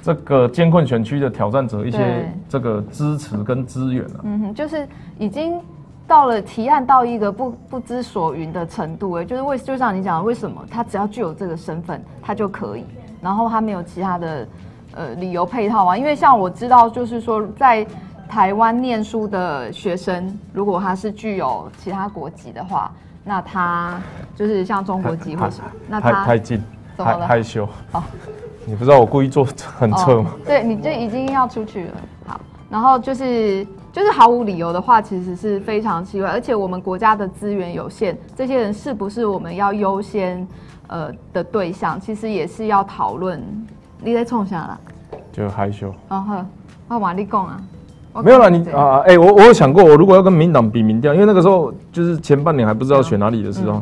[0.03, 4.21] 这个监困选区的挑战者一些这个支持跟资源啊。
[4.21, 5.59] 嗯哼，就是已经
[6.05, 12.85] 到了提案到一个不不知所云的程度，哎，就是为就像你讲的，为什么他只要具有这个身份，他就可以，
[13.21, 14.47] 然后他没有其他的
[14.93, 15.97] 呃理由配套啊？
[15.97, 17.83] 因为像我知道，就是说在
[18.31, 22.89] 台湾念书的学生，如果他是具有其他国籍的话，
[23.25, 24.01] 那他
[24.37, 26.63] 就是像中国籍或什么，那太他太近，害
[26.95, 27.67] 怎么了害羞。
[27.91, 28.01] 哦
[28.63, 29.43] 你不知道我故意坐
[29.77, 30.31] 很侧吗？
[30.33, 30.39] 哦？
[30.45, 31.93] 对，你就已经要出去了。
[32.27, 32.39] 好，
[32.69, 40.47] 然后就是就是毫无理由的话，其实是非常奇怪，而且我们国家的资源有限，这些人是不是我们要优先
[40.87, 43.43] 呃的对象，其实也是要讨论。
[43.99, 44.79] 你在冲啥啦？
[45.33, 45.93] 就害羞。
[46.07, 46.45] 然后
[46.87, 47.80] 我瓦力讲啊，我
[48.23, 53.81] 没有啦，讲这个你啊，哎、我我有想过，我如果要跟民党比民调，因为那个时候就是前半年还不知道选哪里的时候，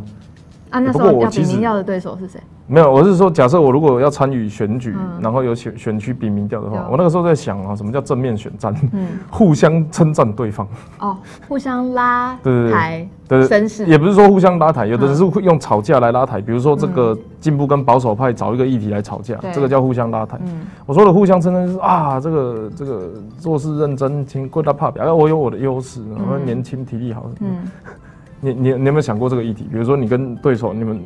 [0.70, 2.40] 啊，那不时候要比过我其实民调的对手是谁？
[2.68, 5.20] 没有，我是说，假设我如果要参与选举，嗯。
[5.20, 8.76] 然后有选选区比民调的话，我那个时候在想啊，什么叫正面选战？
[8.94, 10.68] 嗯， 互相称赞对方，
[11.00, 12.70] 哦，互相拉对
[13.28, 13.48] 对对。
[13.48, 15.18] 绅士，也不是说互相拉抬，有的人嗯。
[15.18, 19.52] 是会用吵架来拉抬，比如说这个进步跟保守派找一个议题来吵架，对。
[19.52, 20.38] 这个叫互相拉抬。
[20.46, 20.68] 嗯。
[20.86, 27.26] 我说的互相称赞就是啊，这个这个做事认真，请跪他怕表，哎我有我的优势，我年轻体力好。
[27.40, 27.58] 嗯
[28.42, 29.66] 你你你有没有想过这个议题？
[29.72, 31.00] 比如说你跟对手，你们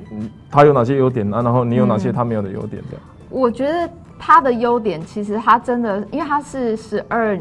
[0.52, 1.41] 他有哪些优点啊？
[1.41, 2.82] 然后你有哪些嗯他没有的优点？
[2.89, 3.04] 这样。
[3.30, 7.38] 我觉得他的优点，其实他真的，因为他是十二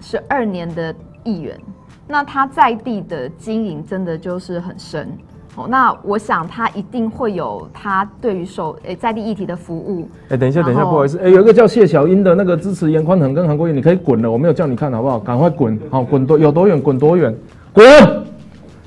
[0.00, 1.58] 十二年的议员，
[2.06, 5.08] 那他在地的经营真的就是很深。
[5.54, 10.08] 哦，那我想他一定会有他对于手诶、在地议题的服务。
[10.30, 15.18] 哎、等一下，等一下，不好意思，哎、有一个叫谢小英的那个支持严宽恒跟韩国瑜，你可以滚了，我没有叫你看好不好？
[15.18, 17.36] 赶快滚，好，滚多有多远滚多远，
[17.72, 17.84] 滚。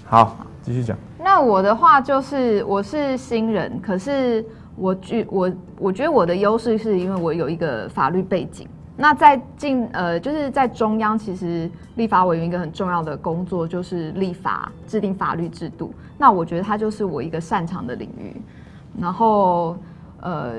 [0.06, 0.98] 好，继续讲。
[1.20, 4.44] 那我的话就是我是新人，可是
[4.76, 8.68] 我觉我我觉得我的优势是因为我有一个法律背景。
[8.98, 15.94] 那在进呃就是在中央，其实立法委员一个很重要的工作就是立法制定法律制度。
[16.18, 18.36] 那我觉得它就是我一个擅长的领域。
[19.00, 19.78] 然后
[20.22, 20.54] 呃，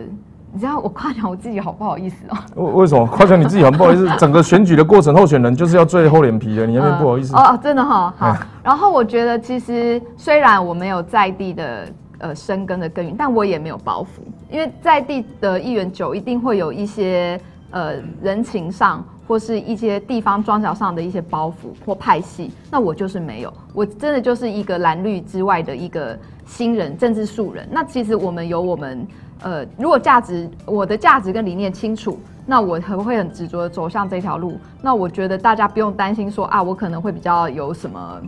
[0.56, 2.38] 你知道我夸奖我自己好不好意思哦？
[2.54, 4.10] 为为什么夸奖你自己很不好意思？
[4.16, 7.36] 整个选举的过程，候选人就是要最厚脸皮的，你那边不好意思？
[7.36, 8.38] 呃哦，真的哈、好哎。
[8.64, 11.86] 然后我觉得其实虽然我没有在地的
[12.20, 14.06] 呃生根的耕耘，但我也没有包袱，
[14.50, 17.38] 因为在地的议员久一定会有一些
[17.70, 17.92] 呃
[18.22, 27.68] 人情上或是一些地方庄脚上的一些包袱或派系，那我就是没有，我真的就是一个蓝绿之外的一个新人，政治素人。
[27.70, 29.06] 那其实我们有我们
[29.42, 34.58] 呃，如果价值我的价值跟理念清楚，那我很会很执着的走向这条路。
[34.80, 38.20] 那我觉得大家不用担心说啊，我可能会比较有什么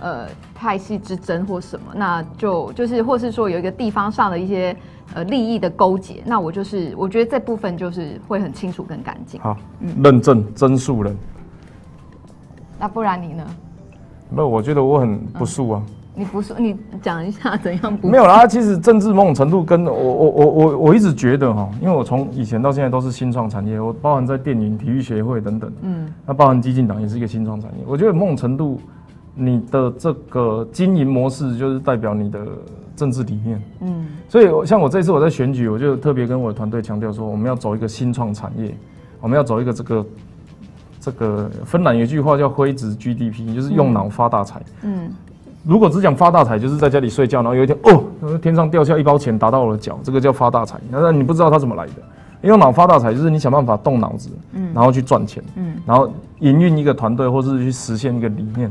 [0.00, 4.74] 呃派系之争或什么，那就就是或是说有一个地方上的一些
[5.14, 9.40] 呃利益的勾结，那我就是我觉得这部分就是会很清楚跟干净。
[9.40, 9.56] 好，
[10.02, 11.16] 认证真素人。
[12.78, 13.44] 那不然你呢？
[14.30, 15.82] 那，我觉得我很不素啊。
[16.16, 27.78] 你不说你讲一下怎样不没有啦，其实政治某种程度跟我我我我我一直觉得哈，因为我从以前到现在都是新创产业，我包含在电影、体育协会等等，嗯那包含激进党也是一个新创产业。
[27.84, 28.80] 我觉得某种程度，
[29.34, 32.38] 你的这个经营模式就是代表你的
[32.94, 33.60] 政治理念。
[33.80, 38.72] 嗯所以像我这次我在选举，我就特别跟我的团队强调说，我们要走一个新创产业，
[39.20, 40.06] 我们要走一个这个
[41.00, 44.62] 这个芬兰有一句话叫灰值 GDP，就是用脑发大财。
[44.82, 45.10] 嗯
[45.64, 48.04] 如果只讲发大财，就是在家里睡觉，然后有一天哦，
[48.42, 50.78] 天上掉下一包钱打到我的脚，这个叫发大财。
[50.90, 51.92] 那你不知道它怎么来的。
[52.42, 58.70] 用脑发大财就是你想办法动脑子，嗯然后去赚钱，嗯然后营运一个团队，或是去实现一个理念。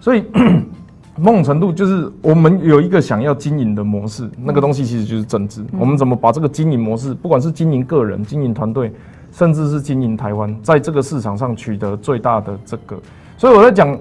[0.00, 0.24] 所以
[1.18, 5.62] 某种程度就是我们有一个想要经营的模式，那个东西其实就是政治。
[5.78, 8.90] 我们怎么把这个经营模式，不管是经营个人、经营团队，
[9.30, 12.98] 甚至是经营台湾，在这个市场上取得最大的这个。
[13.36, 13.94] 所以我在讲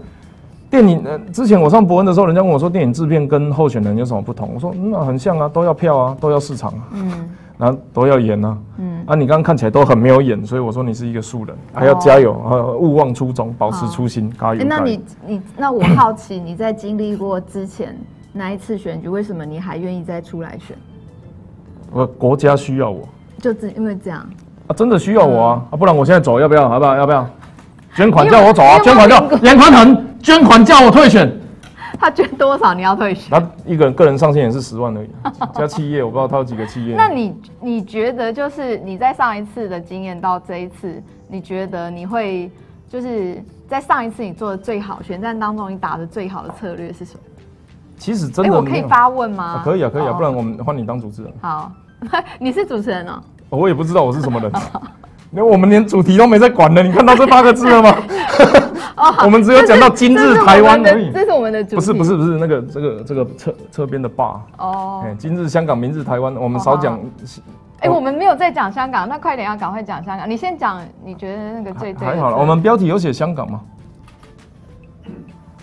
[0.69, 4.51] 电影，呃，之前我上博恩的时候，人家问我说电影制片跟候选人有什么不同？
[4.53, 8.57] 我说嗯那很像啊，都要票啊，都要市场啊，嗯然后都要演啊。
[8.77, 14.61] 嗯，啊，你刚刚看起来都很没有演，所以我说你是一个素人，还要加油，呃，勿忘初衷，保持初心，加油。
[14.61, 17.97] 诶那你你那我好奇你在经历过之前
[18.31, 20.77] 那一次选举，为什么你还愿意再出来选？
[21.91, 24.23] 我国家需要我就只因为这样。
[24.67, 26.61] 啊，真的需要我啊，啊，不然我现在走要不要？
[26.71, 26.95] 要不要？
[26.97, 27.27] 要不要？
[27.95, 31.31] 捐款叫我走啊，捐款叫我严宽恒，捐款叫我退选。
[31.99, 33.29] 他捐多少你要退选？
[33.31, 35.09] 他一个人个人上限也是十万而已，
[35.53, 36.95] 加企业我不知道他有几个企业。
[36.95, 42.49] 那你你觉得就是你在上一次的经验到这一次，你觉得你会
[42.87, 47.19] 就是在上一次你做的最好选战当中你打的最好的策略是什么？
[47.97, 49.59] 其实真哎、的我可以发问吗？
[49.59, 51.33] 啊可以啊，可以啊，哦不然我们换你当主持人。
[51.41, 51.69] 好，
[52.39, 53.21] 你是主持人哦。
[53.49, 54.49] 我也不知道我是什么人。
[55.31, 57.95] 那我们连主题都没在管了，你看到这八个字了吗？
[59.25, 61.11] 我们只有讲到今日台湾而已。
[61.11, 61.75] 这是我们的主题。
[61.75, 65.03] 不是不是不是那个这个这个侧侧边的坝哦。
[65.05, 66.99] 哎，今日香港，明日台湾，我们少讲。
[67.81, 70.29] 哎，我们没有在讲香港，那快点要赶快讲香港。
[70.29, 72.37] 你先讲，你觉得那个最最还好了。
[72.37, 73.61] 我们标题有写香港吗？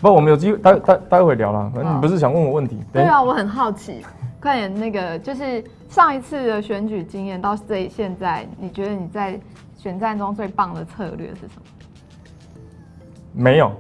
[0.01, 1.71] 不，我们有机会待待待会聊了。
[1.75, 2.79] 你不是想问我问题？
[2.93, 4.05] 对啊，我很好奇。
[4.41, 9.39] 快点，那个就是上一次的选举经验到这现在，你觉得你在
[9.77, 11.63] 选战中最棒的策略是什么？
[13.37, 13.71] 没有。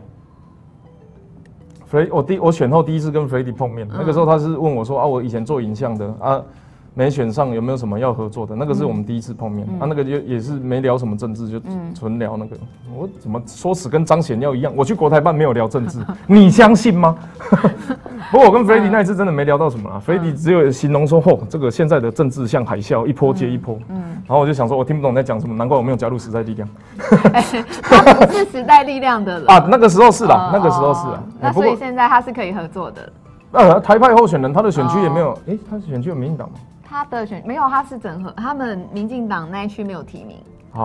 [1.90, 6.42] 所以我第我选后第一次跟 f r e d d y 碰面，那个时候他是问我说啊，我以前做影像的啊。
[6.98, 8.56] 没选上有没有什么要合作的？
[8.56, 11.60] 那个是我们第一次碰面，啊，那个就也是没聊什么政治，就
[11.94, 12.56] 纯聊那个。
[12.96, 14.72] 我怎么说辞跟张显耀一样？
[14.74, 17.14] 我去国台办没有聊政治， 你相信吗？
[18.32, 23.78] 不过我跟 f r e d d y 那一次真的没聊到什么啊，菲迪只有形容说，嚯，这个现在的政治像海啸，一波接一波。
[23.90, 26.66] 嗯，然后我就想说，我听不懂在讲什么，难怪我没有加入时代力量。
[27.82, 31.22] 他不是时代力量的 啊，那个时候是啦，那个时候是啊。
[31.42, 33.12] 那所以现在他是可以合作的。
[33.52, 36.56] 呃，台派候选人他的选区也没有，哎，他选区有民进党吗？
[36.88, 40.38] 他的选没有，他是整合，他们民进党那一区没有提名，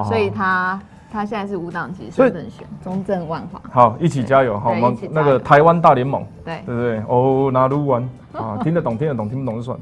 [0.03, 3.61] 所以他他现在是无党籍身份选中正万华。
[3.69, 7.03] 好，一起加油，好，我们那个台湾大联盟，对对不对？
[7.07, 9.77] 哦，那鲁湾 啊，听得懂听得懂，听不懂就算。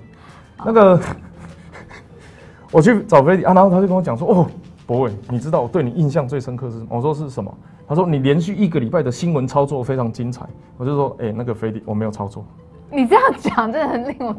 [0.66, 1.00] 那个
[2.72, 4.48] 我去找菲迪啊，然后他就跟我讲说，哦，
[4.86, 6.88] 博伟，你知道我对你印象最深刻是什么？
[6.90, 7.52] 我说是什么？
[7.88, 10.46] 他说你连续一个礼拜的新闻操作非常精彩。
[10.78, 12.46] 我就说，哎，那个菲迪我没有操作。
[12.92, 14.36] 你这样讲真的很令我。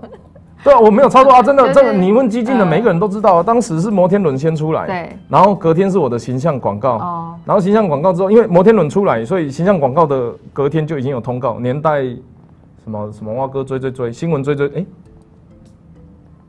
[0.65, 3.43] 对啊，我没有操作啊，真的，真的，你问激进的每一个人都知道啊。
[3.43, 14.85] 当时是摩天轮先出来，对，然后隔天是我的形象广告，哦，然后形象广告之后，因为摩天轮出来，所以形象广告的隔天就已经有通告，年代什么什么蛙哥追追追，新闻追追，哎，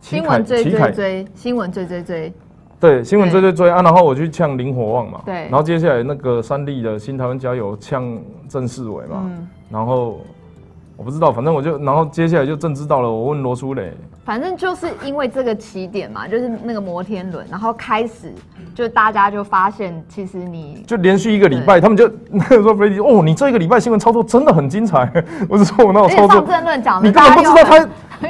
[0.01, 2.33] 新闻追追追，新闻追追追，
[2.81, 8.19] 对，新闻追追追啊，然后我去呛林火旺嘛，对，然后接下来那个三立的新台湾加油呛
[8.49, 10.19] 郑世伟嘛，嗯，然后。
[11.01, 13.09] 我不知道，反正我就，然后接下来就正知道了。
[13.09, 13.91] 我问罗淑蕾，
[14.23, 18.31] 反正就是因为这个起点嘛，就是那个摩天轮，然后开始
[18.75, 25.11] 就大家就发现，其实你就连续一个礼拜，他们就那个时候飞机哦，你这一个礼拜新闻操作真的很精彩。
[25.49, 27.79] 我是说我那种操作，上正论讲，你根本不知道他，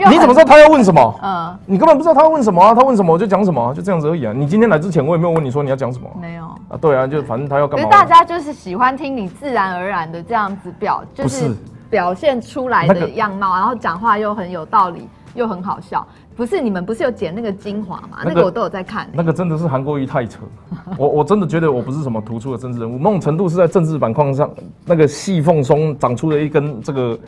[0.09, 1.19] 你怎么知道他要问什么？
[1.21, 2.73] 嗯，你根本不知道他要问什么啊？
[2.73, 4.31] 他问什么我就讲什么，就这样子而已啊。
[4.33, 6.77] 你今天来之前我也没有问你说你要讲什么，没有啊？
[6.79, 7.89] 对啊，就反正他要干嘛？
[7.89, 11.53] 大家就是喜欢听你自然而然的这样子表，就是。
[11.91, 16.03] 表现出来的样貌，然后讲话又很有道理，又很好笑。
[16.35, 18.19] 不是你们不是有剪那个精华吗？
[18.23, 19.07] 那个我都有在看。
[19.11, 20.39] 那个真的是韩国瑜太扯，
[20.97, 24.49] 我我真的觉得我不是什么突出的政治人物，某种程度是在政治板块上
[24.85, 27.19] 那个细缝中长出了一根这个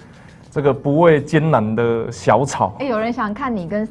[0.49, 2.73] 这个不畏艰难的小草。
[2.79, 3.87] 哎，有人想看你跟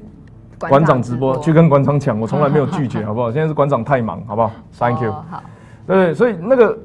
[0.58, 3.30] 馆长直播，去跟馆长抢，我从来没有拒绝， 好不好？
[3.30, 5.12] 现在是馆长太忙，好不好？Thank you。
[5.12, 5.42] 好，
[5.86, 6.76] 对，所以那个。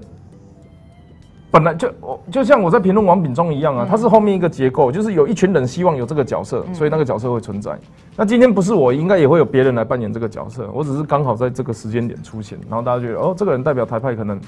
[1.57, 7.75] 本来就我就像我在评论王炳忠一样啊，他是后面一个结构，就是有一群人希望有这个角色，所以那个角色会存在。
[8.15, 10.69] 那今天不是我，应该也会有别人来扮演这个角色。
[10.71, 14.39] 我只是刚好在这个时间点出现，然后大家觉得哦，这个人代表台派，可能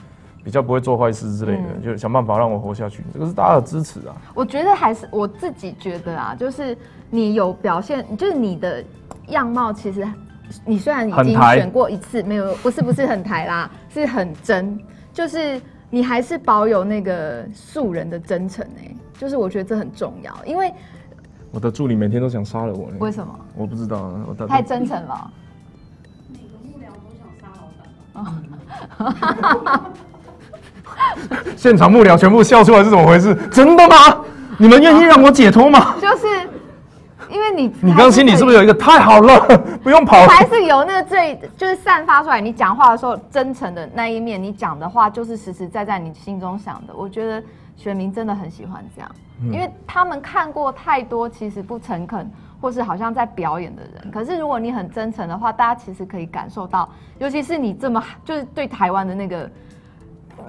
[0.43, 3.03] 比较不会做坏事之类的，就想办法让我活下去。
[3.11, 4.13] 这个是大家的支持啊。
[4.35, 6.77] 我觉得还是我自己觉得啊，就是
[7.09, 8.83] 你有表现，就是你的
[9.29, 10.07] 样貌，其实
[10.63, 14.79] 你虽然已经选过一次，没有不是不是很台啦，是很真，
[15.11, 15.59] 就是。
[15.89, 20.71] 你还是保有那个素人的真诚哎，就是我觉得这很重要，因为
[21.51, 22.89] 我的助理每天都想杀了我。
[22.99, 23.39] 为什么？
[23.55, 25.31] 我不知道，我太真诚了。
[26.31, 27.47] 每个幕僚都想杀
[28.15, 28.23] 老
[29.81, 29.91] 板。
[31.57, 33.35] 现场幕僚全部笑出来是怎么回事？
[33.51, 33.95] 真的吗？
[34.59, 35.95] 你们愿意让我解脱吗？
[36.01, 36.25] 就是。
[37.29, 39.39] 因为你，你刚心里是不是有一个太好了，
[39.83, 40.17] 不用跑？
[40.27, 46.93] 还是有那个最，就是散发出来，你讲话的时候真诚的那一面，你讲的话就是实实在在你心中想的。
[46.95, 47.41] 我觉得
[47.77, 49.11] 选民真的很喜欢这样，
[49.51, 54.11] 因为他们看过太多其实不诚恳或是好像在表演的人。
[54.11, 56.89] 可是如果你很真诚的话，大家其实可以感受到，
[57.19, 59.51] 尤其是你这么就是对台湾的那个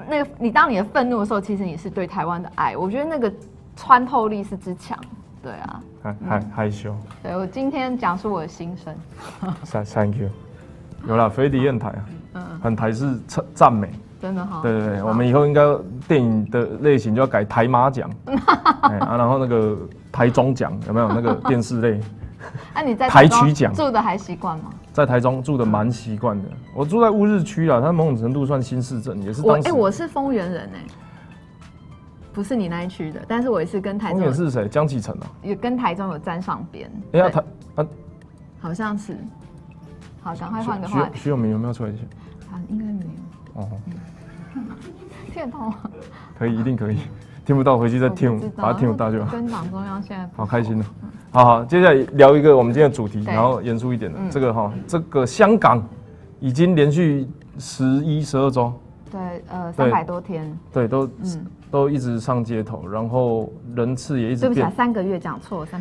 [0.09, 2.77] 那个，你当你的愤怒的时候，其实你是对台湾的爱。
[2.77, 3.33] 我觉得那个
[3.77, 4.99] 穿透力是之强。
[5.43, 6.95] 对啊，害害害羞。
[7.23, 8.95] 对我今天讲述我的心声。
[9.85, 10.29] Thank you。
[11.09, 13.89] 有了，飞迪砚台啊，嗯，很台式赞赞美，
[14.21, 14.61] 真的哈。
[14.63, 15.63] 对对对，我们以后应该
[16.07, 18.11] 电影的类型就要改台马奖，
[18.83, 19.79] 啊，然后那个
[20.13, 21.99] 台中奖有没有那个 电视类？
[22.75, 24.65] 那你在台曲奖住的还习惯吗？
[24.93, 29.69] 在台中住的蛮习惯的，我住在乌日区啦，它某种程度算新市镇，也是当时。
[29.69, 30.81] 哎，我是丰原人哎。
[32.41, 34.33] 不是你那一区的，但是我也是跟台中。
[34.33, 34.67] 是谁？
[34.67, 35.27] 江启程啊？
[35.43, 36.91] 也跟台中有沾上边。
[37.13, 37.45] 哎呀，他
[37.83, 37.87] 啊，
[38.59, 39.15] 好像是。
[40.23, 41.19] 好，赶快换个话题。
[41.19, 41.91] 徐永明有没有出来？
[41.91, 43.61] 啊应该没有。
[43.61, 43.69] 哦，
[45.35, 45.77] 听得到吗？
[46.39, 47.01] 可以，一定可以。
[47.45, 49.31] 听不到回去再听，把它听大就好。
[49.31, 50.85] 跟党中央现在好开心哦。
[51.33, 55.87] 好好，接下来聊一个我们今天的主题，然后严肃一点的这个哈，这个香港
[56.39, 57.29] 已经连续
[57.59, 58.73] 十一、十二周，
[59.11, 61.47] 对，呃，三百多天，对，都嗯。
[61.71, 65.81] 都一直上街头，然后人次也一直对不起，三个月讲错三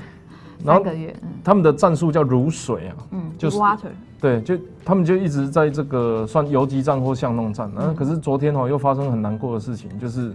[0.63, 3.87] 三个月，他们的战术叫如水啊，嗯，就是 water，
[4.21, 4.55] 对，就
[4.85, 10.33] 他们就一直在这个算游击战或巷弄战，嗯，可是昨天哦又发生很难过的事情，就是。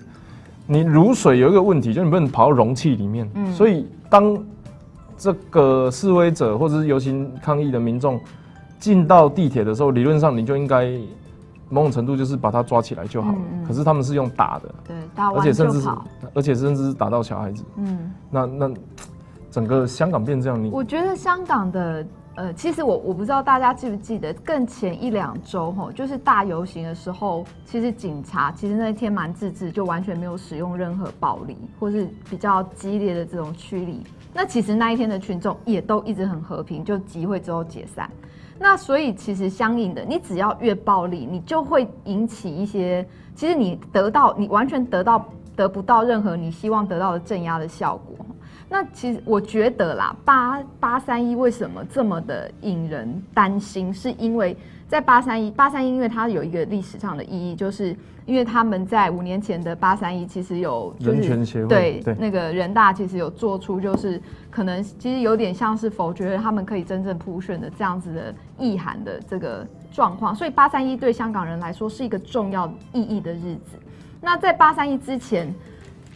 [0.66, 3.30] 你如水有一个问题，就你不能跑到容器里面。
[3.34, 4.42] 嗯，所以当
[5.14, 8.18] 这个示威者或者是游行抗议的民众
[8.80, 10.98] 进到地铁的时候，理论上你就应该
[11.68, 13.38] 某种程度就是把他抓起来就好了。
[13.66, 15.88] 可是他们是用打的，对，打而且甚至是
[16.34, 17.64] 而且甚至是打到小孩子。
[17.76, 18.70] 嗯，那那
[19.50, 22.06] 整个香港变这样，你我觉得香港的。
[22.36, 34.02] 呃，其实我我不知道大家记不记得，更前一两周吼，就是大游行的时候，其实警察其实那一天蛮自治，就完全没有使用任何暴力或是比较激烈的这种驱离。
[34.32, 38.10] 那其实那一天的群众也都一直很和平，就集会之后解散。
[38.64, 45.22] 那所以其实相应的，你只要越暴力，你就会引起一些，其实你得到你完全得到
[45.54, 48.24] 得不到任何你希望得到的镇压的效果。
[48.70, 53.92] 那其实我觉得啦，八八三一为什么这么的引人担心？
[53.92, 54.56] 是因为
[54.88, 64.20] 在八三一八三一，因为它有一个历史上的意义，就是因为他们在五年前的八三一，其实有人权协会对那个人大其实有做出，就是
[64.50, 73.78] 可能其实有点像是否决他们可以真正普选的这样子的意涵的这个状况，所以八三一对香港人来说是一个重要意义的日子。
[74.20, 75.52] 那在八三一之前。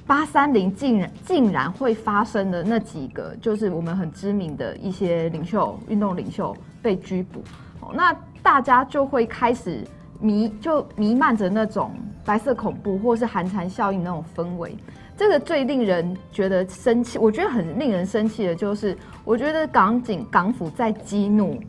[0.06, 7.44] 八三零竟然竟然会发生的那几个，就是我们很知名的一些领袖、运动领袖被拘捕，
[7.92, 8.10] 那
[8.42, 9.82] 大家就会开始
[10.20, 11.92] 弥就弥漫着那种
[12.24, 14.76] 白色恐怖或是寒蝉效应那种氛围。
[15.16, 21.60] 这个最令人觉得生气，我觉得很令人生气的就是，我觉得港警港府在激怒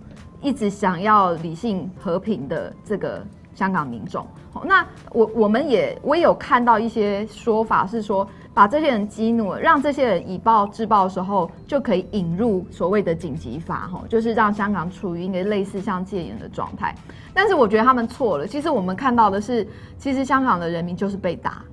[0.41, 3.25] 一直想要理性和平的这个
[3.55, 4.25] 香港民众。
[4.65, 16.93] 那我我们也我也有看到一些说法是说，把这些人激怒，让这些人以暴制暴的时候，就可以引入所谓的紧急法，哈，就是让香港处于一个类似像戒严的状态。
[17.33, 18.47] 但是我觉得他们错了。
[18.47, 19.65] 其实我们看到的是，
[19.97, 21.63] 其实香港的人民就是被打，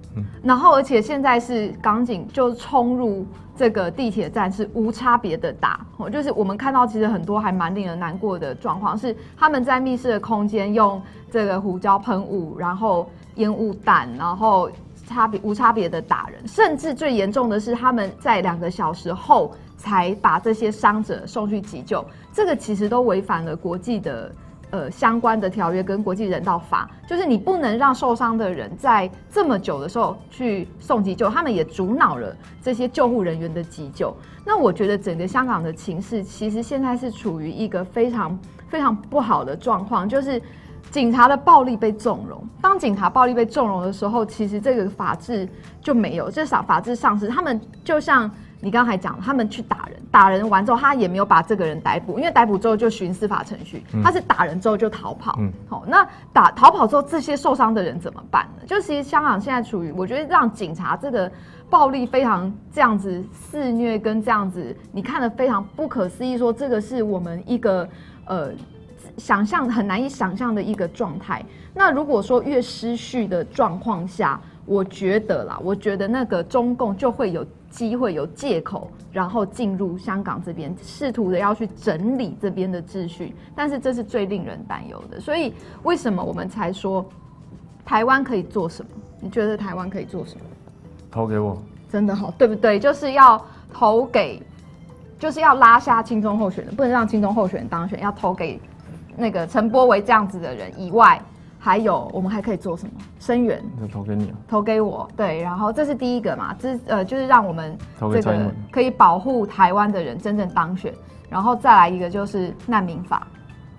[0.42, 3.26] 然后而且现在是港警就冲入。
[3.58, 11.00] 这个地铁站是无差别的打，哦，就是我们看到其实很多还蛮令人难过的状况，是他们在密室的空间用
[11.30, 14.70] 这个胡椒喷雾，然后烟雾弹，然后
[15.06, 22.04] 差别无差别的打人，甚至最严重的是他们在两个小时后才把这些伤者送去急救，
[22.34, 24.30] 这个其实都违反了国际的。
[24.70, 34.14] 呃，相关的条约跟国际人道法，就是你不能让受伤的人在这么久的时候去送急救，他们也阻挠了这些救护人员的急救。
[34.44, 38.38] 那我觉得整个香港的情势其实现在是处于一个非常
[38.68, 40.42] 非常不好的状况，就是
[40.90, 42.44] 警察的暴力被纵容。
[42.60, 45.48] 当警察暴力被纵容的时候，其实这个法治
[45.80, 47.28] 就没有，这法法治丧失。
[47.28, 48.28] 他们就像。
[48.66, 55.38] 你刚才讲，他们去打人，打人完之后，他也没有把这个人逮捕，因为逮捕之后就循司法程序，他是打人之后就逃跑。
[55.68, 58.66] 好，那打逃跑之后，这些受伤的人怎么办呢？
[58.66, 61.30] 就其实香港现在处于，我觉得让警察这个
[61.70, 67.88] 暴力非常这样子肆虐，跟这样子，你看的非常不可思议，说这个是我们一个
[68.24, 68.50] 呃
[69.16, 71.40] 想象很难以想象的一个状态。
[71.72, 77.46] 那如果说越失序的状况下，我觉得啦，我觉得那个中共就会有。
[77.68, 85.20] 机会有借口，然后进入香港这边，试图的要去整理这边的秩序，但是这是最令人担忧的。
[85.20, 85.52] 所以
[85.82, 87.04] 为什么我们才说
[87.84, 88.90] 台湾可以做什么？
[89.20, 90.40] 你觉得台湾可以做什么？
[91.10, 91.60] 投给我，
[91.90, 92.78] 真的好，对不对？
[92.78, 94.40] 就是要投给，
[95.18, 98.58] 就是要拉下青中候选人，不能让青中候选人当选，要投给
[99.18, 101.20] 那个陈波为这样子的人以外。
[101.66, 102.92] 还有，我们还可以做什么？
[103.18, 103.60] 声援，
[103.92, 105.08] 投给你啊，投给我。
[105.16, 110.94] 对，然后这是第一个嘛，这呃就是让我们这个可以保护台湾的人真正当选。
[111.28, 113.26] 然后再来一个就是难民法，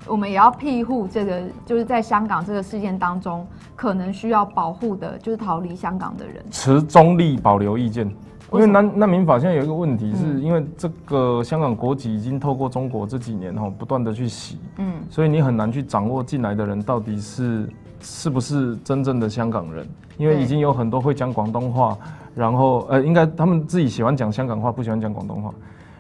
[0.06, 6.44] 我们也要庇护这个就是在香港这个事件当中可能需要保护的，就是逃离香港的人。
[6.52, 8.14] 持中立，保留意见。
[8.54, 17.68] 因为难难民法现在有一个问题，是因为这个香港国籍已经透过中国这几年哈不断的去洗，嗯，所以你很难去掌握进来的人到底是
[18.00, 19.86] 是不是真正的香港人，
[20.18, 21.98] 因为已经有很多会讲广东话，
[22.34, 25.54] 然后呃，应该他们自己喜欢讲香港话，不喜欢讲广东话，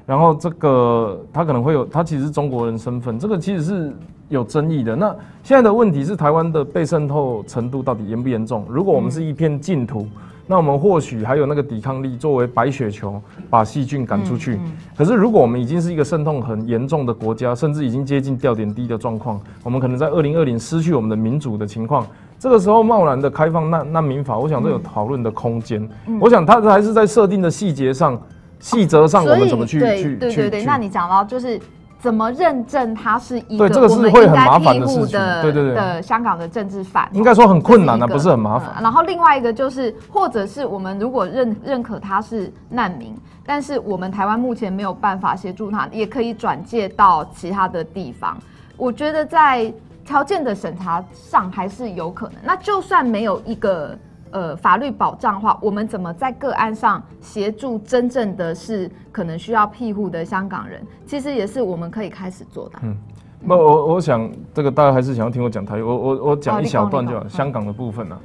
[0.05, 3.93] 然后这个他可能会有，他其实是中国人身份，这个其实是
[4.29, 4.95] 有争议的。
[4.95, 8.65] 那现在的问题是台湾的被渗透程度到底严不严重？
[8.69, 10.07] 如果我们是一片净土，
[10.47, 14.59] 那我们或许还有那个抵抗力作为白雪球把细菌赶出去。
[14.97, 22.07] 可是如果我们已经是一个渗透很严重的国家，甚至已经接近掉点滴的状况，我们可能在二零二零失去我们的民主的情况，
[22.39, 25.87] 这个时候贸然的开放难难民法，我想这有讨论的空间。
[26.19, 28.19] 我想它还是在设定的细节上。
[28.59, 31.59] 细则上我们怎么去去对对对，那你讲到就是
[31.99, 38.71] 怎么认证它是一个这个是会很麻烦的事情，对对对的香港的政治犯，应该说很困难的，不是很麻烦。
[38.81, 48.37] 然后另外一个就是，或者是我们如果认认可他是难民，但是我们台湾目前没有办法协助他，也可以转介到其他的地方。
[48.77, 49.73] 我觉得在
[50.05, 52.35] 条件的审查上还是有可能。
[52.43, 53.97] 那就算没有一个。
[54.37, 60.79] 呃，法律保障的话，我们怎么在个案上协助真正的是可能需要庇护的香港人？
[61.07, 62.77] 其实也是我们可以开始做的。
[62.83, 62.95] 嗯，
[63.41, 67.27] 那，我我想这个大家还是想要听我讲台语，我我我讲一小段就好。
[67.27, 68.15] 香港的部分呢，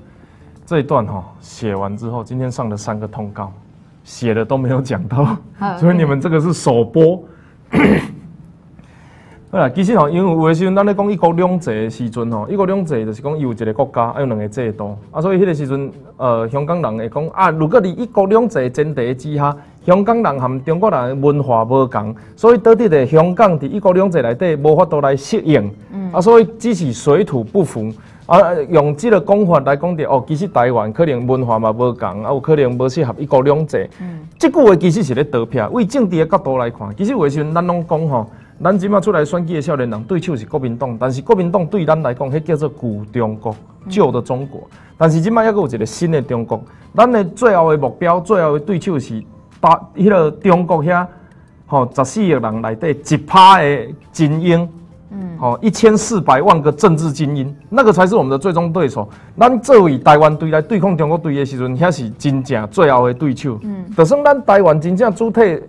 [0.67, 3.51] 这一段哈写完之后，今天上了三个通告，
[4.05, 5.35] 写的都没有讲到，
[5.81, 7.25] 所以你们这个是首播。
[9.53, 25.71] 啊，其实吼，因为有的时阵，咱咧讲一国两制的时阵吼，一国两制就是讲伊有一个国家，有两个制度，啊，所以迄个时阵，呃，香港人会讲啊，如果你一国两制前提之下，香港人含中国人的文化无共，所以导致的香港伫一国两制内底无法度来适应，
[26.13, 27.93] 啊，所以只是水土不服，
[28.25, 28.39] 啊，
[28.71, 38.27] 用即个讲法来讲的哦，其实台湾可能文化嘛无共，啊，有可能无适合一国两制，嗯，这句话其实是咧倒票，为政治的角度来看，其实有时阵咱拢讲吼。
[38.63, 43.57] 咱即马出来选举的少年人对手是国民党，但是国民党对咱来讲，迄叫做旧中国、
[43.89, 44.63] 旧的中国。
[44.97, 46.63] 但是即马还佫有一个新的中国，
[46.95, 49.21] 咱的最后的目标、最后的对手是
[49.61, 51.05] 把迄个中国遐
[51.67, 54.69] 吼十四亿人内底一趴的精英，
[55.11, 59.09] 嗯，吼一千四百万个政治精英，那个才是我们的最终对手。
[59.37, 63.59] 咱作为台湾队来对抗中国队的时阵，遐是真正最后的对手。
[63.63, 65.61] 嗯，就算咱台湾真正主体。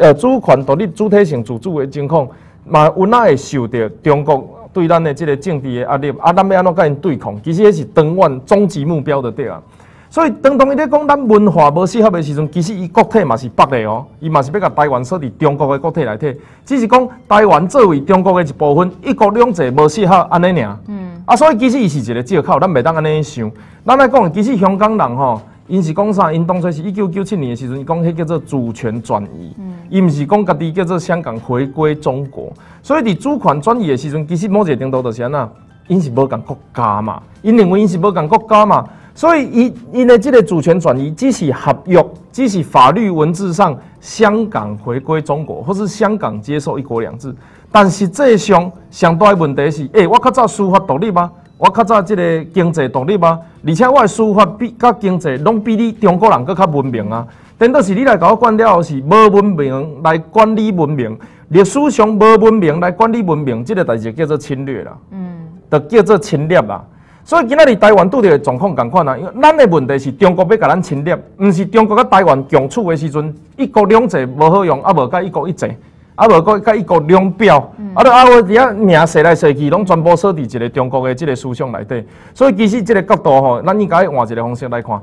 [0.00, 2.26] 呃，主权独立、主体性自主的情况，
[2.64, 6.10] 嘛有哪会受到中国对咱的即个政治的压力？
[6.18, 7.40] 啊，咱要安怎甲因对抗？
[7.42, 9.62] 其实迄是长远终极目标的对啊。
[10.08, 16.34] 所以，当当伊咧讲咱文化无适合的时阵，其实伊国体嘛是北的哦，伊嘛是要甲台湾说伫中国的国体来体，
[16.64, 20.76] 只是讲台湾作为中国的一部分，一国两制无适合安尼尔。
[20.88, 21.22] 嗯。
[21.26, 23.50] 啊，所以其实伊是一个借口，咱袂当安尼想。
[23.84, 25.40] 咱来讲，其实香港人吼。
[25.68, 26.32] 因是讲啥？
[26.32, 29.54] 因当初是一九九七年的时阵，讲迄叫做主权转移。
[29.90, 32.52] 伊毋是讲家己叫做香港回归中国。
[32.82, 35.48] 所以伫主权转移的时阵，其实某一个程度就是安那，
[35.88, 37.20] 因是无共国家嘛。
[37.42, 47.34] 因认为因是无共国家嘛，所以伊因的这个主权转移只是合约，只是法律文字上香港回归中国，或是香港接受一国两制。
[47.72, 51.30] 但实际上，上大的问题是，诶，我较早司法独立吗？
[51.58, 53.38] 我较早即个经济独立啊？
[53.66, 57.26] 而且我的书法比甲经济拢比你中国人搁较文明啊！
[57.56, 64.92] 等到是你来甲我管了后，是无文明来管理文明，历史上无文明来管理文明，即个代志叫做侵略啦。
[65.12, 66.84] 嗯，就叫做侵略啦。
[67.24, 75.74] 所以今仔日台湾拄着状况共款啊，因为咱的问题是中国要甲咱侵略，毋是中国甲台湾共处的时阵，一国两制无好用，啊无甲一国一制。
[76.16, 77.58] 啊，无个甲一国两表，
[77.94, 82.02] 啊，都啊，我伫遐名说来说去，拢全部锁伫一个中国的即个思想内底。
[82.34, 84.98] 所以其实即个角度吼，咱应该换一个方式来看，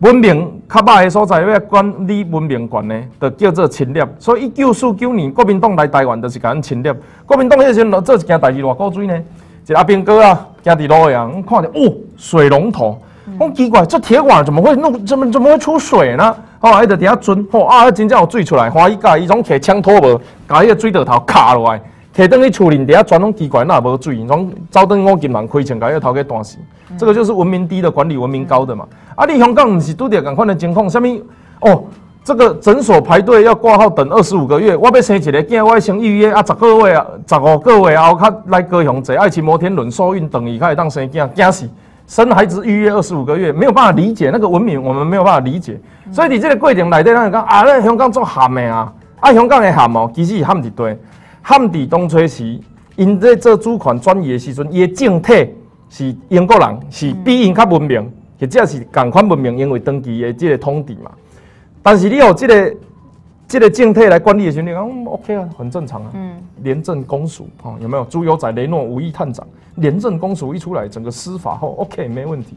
[0.00, 4.02] 文明较歹的所在要管理文明权呢，就叫做侵略。
[4.18, 6.94] 所以一九四九年国民党来台湾，就是甲咱侵略。
[7.26, 9.22] 国民党迄时阵做一件代志偌古锥呢，
[9.66, 12.98] 一阿兵哥啊，行伫路上，看着哦，水龙头，
[13.38, 16.34] 讲奇怪，这铁管怎么会弄，怎么怎么会出水呢？
[16.66, 21.80] 哦，迄个底下钻，吼啊，真正有水出来，欢喜甲伊种摕枪托无，甲迄个水道头卡落来，
[22.12, 26.58] 摕倒去厝里底下全拢奇怪，那无水，种走倒五金万亏钱，甲迄个头给断死。
[26.98, 28.84] 这个就是文明低的管理文明高的嘛。
[29.14, 31.04] 啊，你香港毋是拄着共款的情况，啥物？
[31.60, 31.84] 哦，
[32.24, 41.68] 这个诊所排队要挂号等二十五个月，我要生一个囝，我要先预约啊，十个月啊，十五个月后较来高雄坐爱情摩天轮受孕，等伊较会当生囝，惊死！
[42.06, 45.78] 生孩子预约二十五个月，没有办法理解那个文明，我们没有办法理解。
[46.12, 50.98] 所以你这个过程内底，咱讲啊，那香港做咸的啊，啊，香港的咸哦，其实是咸伫对，
[51.44, 52.60] 咸伫当初时，
[52.94, 55.54] 因在做主权转移的时阵，伊的政体
[55.88, 61.10] 是英国人，是比因较文明，或者是共款文明，因为长期的这个统治嘛。
[61.82, 62.74] 但是你有这个。
[63.48, 66.10] 这个政体来管理的时候，嗯，OK 啊，很正常啊。
[66.14, 68.04] 嗯，廉政公署啊，有没有？
[68.06, 72.56] 朱友仔雷诺武义探长，廉政公署一出来，整个司法后 OK 没问题。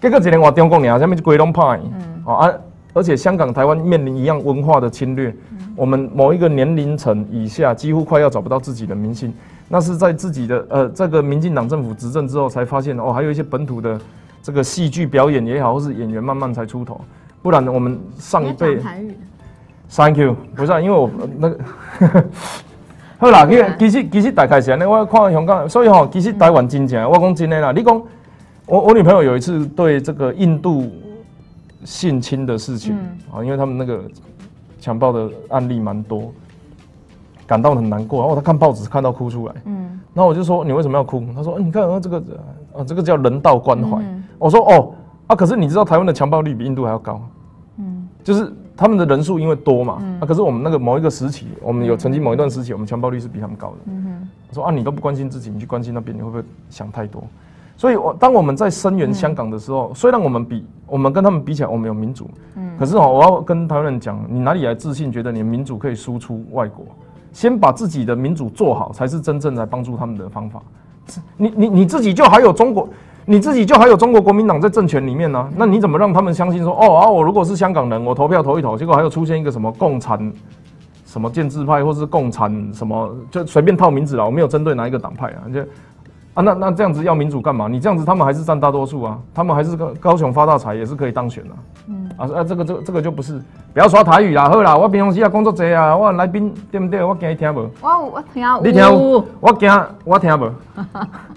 [0.00, 2.52] 结果一年话中国人下面就归拢派，嗯，啊，
[2.92, 5.34] 而且香港、台湾面临一样文化的侵略，
[5.76, 9.32] 我们某一个年龄层以下几乎快要找不到自己的明星，
[9.68, 13.98] 那是在自己的呃这个民进党政府执政之后才发现哦，还有一些本土的
[14.42, 17.00] 这个戏剧表演也好，或是演员慢慢才出头，
[17.40, 18.78] 不然我们上一辈
[19.90, 21.58] ，Thank you， 不是啊，因为我那个。
[23.16, 28.02] 好啦，其其实其实大概是安尼，我看香港，所以吼，其实台湾真正，我讲真的啦，你讲
[28.66, 30.90] 我我女朋友有一次对这个印度
[31.84, 32.94] 性侵的事情
[33.32, 34.02] 啊，因为他们那个
[34.78, 36.32] 强暴的案例蛮多，
[37.46, 41.24] 感到很难过，然后她看报纸看到哭出来，嗯，然后我就说你为什么要哭？
[41.34, 42.18] 她说你看啊这个
[42.76, 44.04] 啊这个叫人道关怀，
[44.38, 44.92] 我说哦
[45.28, 47.22] 啊，可是你知道台湾的强暴率比印度还要高，
[47.78, 48.52] 嗯，就是。
[48.76, 53.76] 他们的人数因为多嘛，啊，可是我们那个某一个时期，我们有曾经某一段时期，我们强暴率是比他们高的。
[53.86, 57.22] 嗯说啊，你都不关心自己，你去关心那边，你会不会想太多？
[57.76, 66.86] 所以，我当我们在声援香港的时候，虽然我们比我们跟他们比起来，我们有民主，嗯，可是哦，我要跟台湾人讲，你哪里来自信，觉得你的民主可以输出外国？
[67.32, 70.62] 先把自己的民主做好，才是真正来帮助他们的方法。
[71.36, 72.88] 你你你自己就还有中国。
[73.26, 80.32] 你自己就还有中国国民党在政权里面呢，那你怎么让他们相信说哦啊，我如果是香港人，我投票投一投，结果还有出现一个什么共产
[81.06, 85.60] 什么建制派，或是共产什么，就随便套名字了，我没有针对哪一个党派啊，就。
[86.34, 87.68] 啊，那那这样子要民主干嘛？
[87.68, 91.50] 你这样子，他们还是占大多数啊，他们还是高高雄发大财也是可以当选的。
[91.86, 93.40] 嗯，啊啊，这个这个这个就不是，
[93.72, 97.04] 不要说台语啦，好啦，我平常时啊工作多啊，我来宾对不对？
[97.04, 97.70] 我惊你听无？
[97.80, 98.60] 我我听有。
[98.64, 99.24] 你听有？
[99.38, 99.70] 我惊
[100.04, 100.50] 我听无。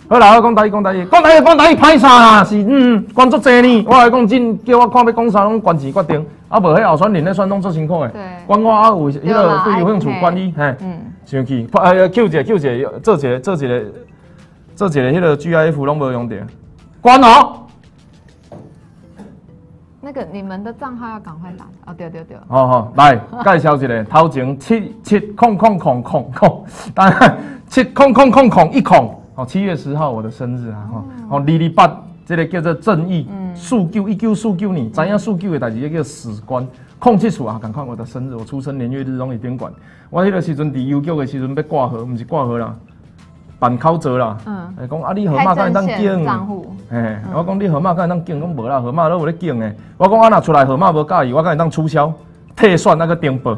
[0.10, 2.44] 好啦，我讲台语，讲台语，讲台语，讲台语，歹啥啦？
[2.44, 8.10] 是嗯，工作多呢，我来讲真，叫我看要讲啥拢关钱决定，啊无迄候选人咧选拢做辛苦诶。
[8.12, 8.22] 对。
[8.48, 13.84] 管我啊有迄个对有兴趣管理，嘿，嗯，上去，呃，Q 姐，Q 姐，做一个，做一个。
[14.78, 16.36] 这一个迄个 GIF 拢无用着，
[17.02, 17.64] 关哦。
[20.00, 22.38] 那个你们的账号要赶快打哦，对对对。
[22.48, 26.64] 好好来 介绍一个，头前七七空空空空空，
[26.94, 29.20] 当然七空空空空一空。
[29.34, 30.88] 哦，七月十号我的生日啊，
[31.30, 36.68] 哦，二二八，这个叫做正义，数九一九四九年，知影数九的代志叫史官，
[37.00, 39.74] 空七处啊，赶快我的生日，我出生年月日拢会点管。
[40.12, 42.76] 我迄个时阵伫邮局的时阵要挂号，毋是挂号啦。
[43.60, 46.28] 办口座啦，嗯，讲啊，你号码敢会当警？
[46.92, 48.40] 哎，我讲你号码敢会当警？
[48.40, 49.76] 讲无啦，号码都有咧警诶。
[49.98, 52.14] 我讲啊，若出来号码无介意，我敢会当促销、
[52.56, 53.58] 退算那个电报。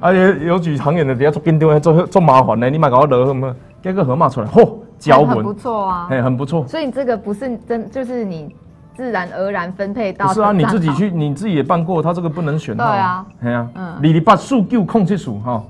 [0.00, 3.54] 而 且有举行远的底下做紧张，做做麻烦的，你莫给我落什么？
[3.82, 6.66] 结个号码出来，嚯，交文不错啊，哎，很不错。
[6.66, 8.54] 所以你这个不是真，就是你
[8.94, 10.32] 自然而然分配到。
[10.32, 12.76] 是啊，你自己去，你自己也办过，他这个不能选。
[12.76, 15.62] 对啊，哎呀，嗯，二二八数九控制数哈，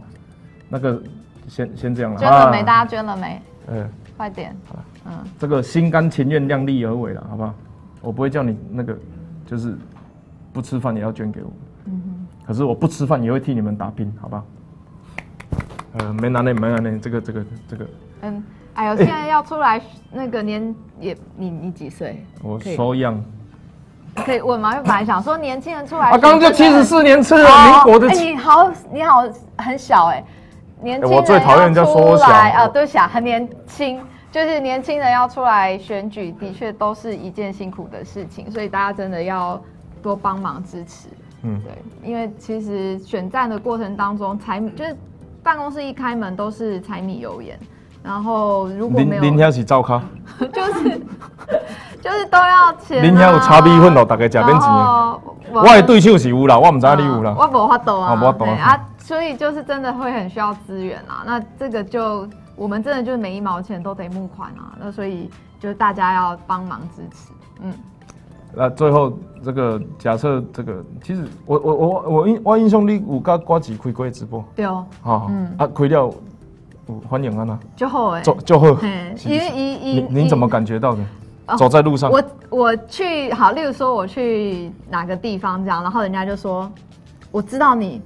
[0.69, 1.01] 那个
[1.49, 2.19] 先先这样了。
[2.19, 2.63] 捐了没？
[2.63, 3.43] 大家捐了没？
[3.69, 7.55] 嗯，快点，好了，嗯，这个心甘情愿、量力而为了，好不好？
[8.01, 8.97] 我不会叫你那个，
[9.47, 9.77] 就是
[10.53, 11.51] 不吃饭也要捐给我，
[11.87, 12.27] 嗯哼。
[12.47, 14.45] 可是我不吃饭也会替你们打拼，好不好？
[15.99, 17.87] 呃，没拿那，没拿那，这个，这个，这个。
[18.23, 19.81] 嗯，哎呦，现在要出来
[20.13, 22.25] 那个年也，你你几岁？
[22.43, 23.19] 我收养。
[24.17, 24.73] 可以问吗？
[24.73, 27.47] 因为本来想说年轻人出来，啊，刚刚就七十四年次民
[27.83, 29.25] 国的，你好，你好，
[29.57, 30.23] 很小哎。
[30.83, 34.01] 年轻人要出来啊，对，小很年轻，
[34.31, 39.61] 就是年轻人要出来选举，的确都是一件辛苦的事情，所以大家真的要
[40.03, 41.09] 多帮忙支持。
[41.43, 44.97] 嗯，对，因为其实选战的过程当中，柴米就是
[45.43, 47.59] 办公室一开门都是柴米油盐，
[48.03, 50.03] 然后如果没有林天是照咖，
[50.53, 51.01] 就是
[52.03, 53.03] 就是都要钱。
[53.03, 54.71] 林天有差米粉哦，大概食免钱。
[55.53, 57.35] 我的对手是有啦，我唔知你有啦。
[57.39, 58.81] 我无法度啊，无法度啊。
[59.05, 62.27] 所以就是真的会很需要资源啊，那这个就
[62.57, 65.29] 我们真的就是每一毛钱都得募款啊，那所以
[65.61, 67.31] 就是大家要帮忙支持，
[67.61, 67.75] 嗯。
[68.55, 69.13] 那最后
[69.45, 76.15] 这个假设这个，其实我我我我印我印象你有甲瓜子开过直播，对哦，好，嗯，啊开了，
[77.07, 78.67] 欢迎啊呐，就后哎，就就好，
[79.27, 81.05] 因为一一您怎么感觉到的？
[81.59, 86.73] 走在路上，我我去好，例如说我去哪个地方这样，然后人家就说
[87.31, 88.01] 我知道你。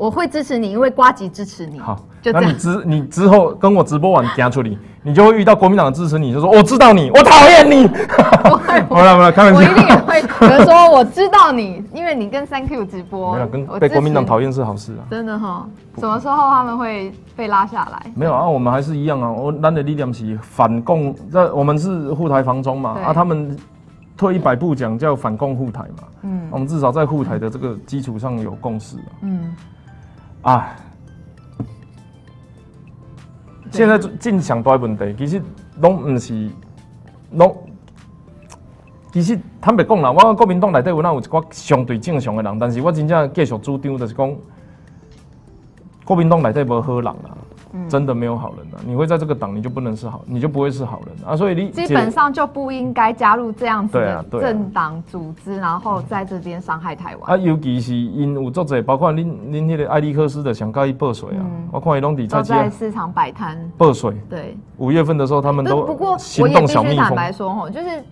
[0.00, 1.78] 我会支持你，因为瓜吉支持你。
[1.78, 1.94] 好，
[2.24, 7.86] 那你之你之后跟我直播完加处理，你就会遇到国民党的支持你，就说我知道你，我讨厌你。
[7.86, 9.60] 不会， 好了好了，开玩笑。
[9.60, 15.04] 我一定也会，说我知道你，因为你跟三 Q 直播， 没有跟被国民党讨厌是好事啊。
[15.10, 18.10] 真的哈，什么时候他们会被拉下来？
[18.14, 19.30] 没有啊，我们还是一样啊。
[19.30, 22.96] 我蓝的力量是反共，这我们是护台防中嘛。
[23.04, 23.54] 啊，他们
[24.16, 26.04] 退一百步讲叫反共护台嘛。
[26.22, 29.54] 嗯，我们至少在护台的这个基础上有共识嗯。
[30.42, 30.76] 啊！
[33.70, 35.42] 现在正常大问题，其实
[35.80, 36.50] 拢毋是，
[37.32, 37.56] 拢
[39.12, 44.36] 其实坦白讲啦，我国民党内底有哪有一寡相对正常的人，但是我真正继续主张就是讲，
[46.04, 47.36] 国民党内底无好人啦。
[47.88, 48.78] 真的没有好人啊！
[48.86, 51.36] 你会在这个党，你就不能是好，你就不会是好人啊！
[51.36, 57.36] 所以你基本上就不应该加入这样子的政党组织，然后在这边伤害台湾啊！
[57.36, 61.46] 尤其是因有作者，包括恁恁那个艾利克斯的想告伊报税啊！
[61.70, 64.14] 我看伊拢底在在市场摆摊报税。
[64.28, 68.04] 对，五月份的时候他们都不过我也必须坦白说吼，就是。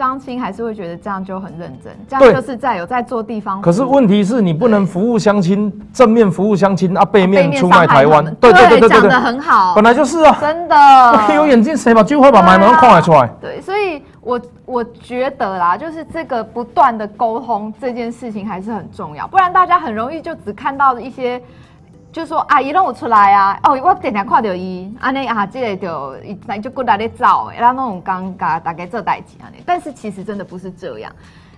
[0.00, 3.60] 相亲还是会觉得这样就很认真，这样就是在有在做地方。
[3.60, 8.24] 可是问题是你不能服务相亲，正面服务相亲啊，背面出卖台湾。
[8.36, 10.74] 对对对对讲的很好，本来就是啊，真的。
[11.36, 13.28] 有眼睛谁把机会把买门框出来？
[13.42, 21.38] 对，所以我我觉得啦，就是这个不断的沟通这件事情还是很重要，不然大家很容易就只看到一些。
[22.12, 23.58] 就说阿姨让我出来啊！
[23.62, 29.62] 哦，我点点看到伊，安尼啊，这个就那就过来咧走，然后那种尴尬，大概这代际安尼。
[29.64, 31.12] 但是其实真的不是这样。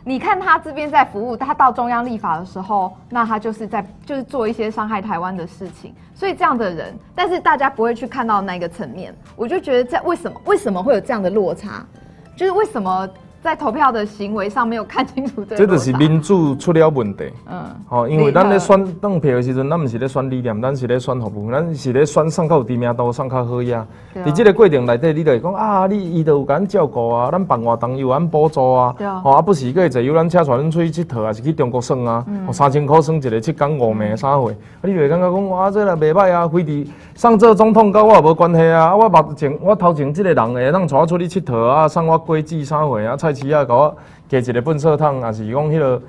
[0.04, 5.94] 你看他这边在服务，他到中央立法的时候，那他就是在就是做一些伤害台湾的事情。
[6.14, 9.14] 所以这样的人，但是大家不会去看到那个层面。
[9.36, 11.84] 我就觉得在为什么为什么会有这样的落差？
[12.36, 13.08] 就是为什么？
[13.42, 17.24] 在投票的行为上没有看清楚，这就是民主出了问题。
[17.50, 23.84] 嗯，好，因为咱咧选当票的时阵，咱不是咧选理念，咱是咧选服务，咱是咧选上较有知名度、上较好呀。
[24.24, 28.94] 在这个过程内底，你就会讲啊，你伊都有咱照顾啊，咱办活动有咱补助啊。
[28.96, 29.20] 对啊。
[29.24, 32.24] 哦，啊不是个坐游览车带恁出去佚佗，还是去中国耍啊？
[32.46, 34.50] 哦，三千块算一个七天五暝啥货？
[34.50, 36.86] 啊，你会感觉讲哇，这个袂歹啊，非得
[37.16, 38.94] 上这总统跟我也无关系啊。
[38.94, 43.16] 我目前我头前这个人会当带我出去佚佗啊，送我果子啥货啊？
[43.16, 43.96] 菜市啊，甲我
[44.28, 46.02] 加一个粪扫桶，也是讲迄个，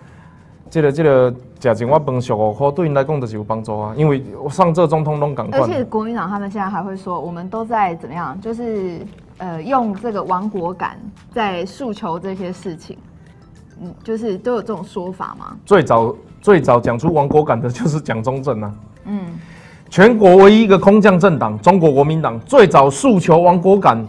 [0.69, 1.33] 这个这个
[1.75, 3.93] 食一碗饭十五块，对因来讲就是有帮助啊。
[3.95, 5.59] 因为上这总统拢赶快。
[5.59, 8.39] 而且国民党他们现在还会说，我们都在怎么样？
[8.41, 8.99] 就是
[9.37, 10.97] 呃，用这个亡国感
[11.31, 12.97] 在诉求这些事情。
[13.81, 15.57] 嗯，就是都有这种说法吗？
[15.65, 18.73] 最早最早讲出亡国感的就是蒋中正啊。
[19.05, 19.19] 嗯。
[19.89, 24.03] 全国唯一一个空降政党中国国民党，最早诉求亡国感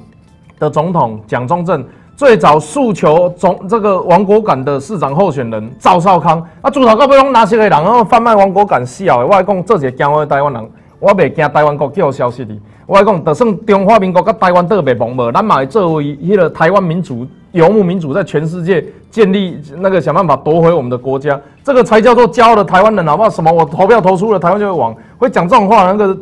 [0.59, 1.85] 的总统蒋中正。
[2.17, 12.55] 最早诉求总这个王国感的市长候选人赵少康啊，朱少康不用哪些个人然后贩卖亡国感笑的，我来讲这些惊我台湾人，我袂惊台湾国叫消息的。
[12.87, 23.31] 我来讲，就算中华民国跟台湾特别亡无，咱嘛会作为迄个台湾民主游牧民主，在全世界建立那个想办法夺回我们的国家，这个才叫做骄傲的台湾人，好不好？
[23.31, 26.17] 什么我投票投出了，台湾就会亡，会讲这种话，那个，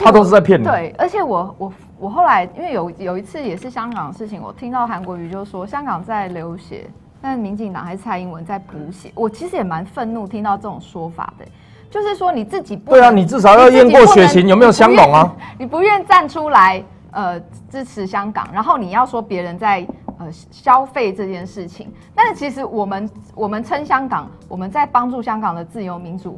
[0.00, 0.64] 他都是在骗你。
[0.64, 1.72] 对，而且我我。
[2.02, 6.90] 我后来因为有有一次也是香港的事情，我听到韩国瑜就说香港在流血，
[7.20, 9.12] 但民进党还是蔡英文在补血。
[9.14, 11.44] 我其实也蛮愤怒听到这种说法的，
[11.88, 15.32] 就是说你自己不对啊，你至少要验过血型有没有香港啊？
[15.56, 16.82] 你不愿站出来
[17.12, 17.38] 呃
[17.70, 19.86] 支持香港，然后你要说别人在
[20.18, 26.36] 呃消费这件事情，但是其实我们我们称香港，我们在帮助香港的自由民主。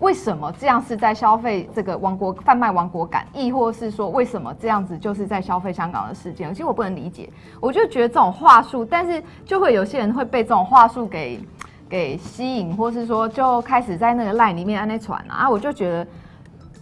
[0.00, 6.52] 为什么这样是在消费这个王国贩卖王国感，亦或是说为什么这样子就是在消费香港的事件？
[6.52, 7.30] 其实我不能理解，
[7.60, 11.40] 我就觉得这种话术，但是就会有些人会被这种话术给
[11.88, 16.06] 给吸引，或是说就开始在那个赖里面按那传啊，我就觉得。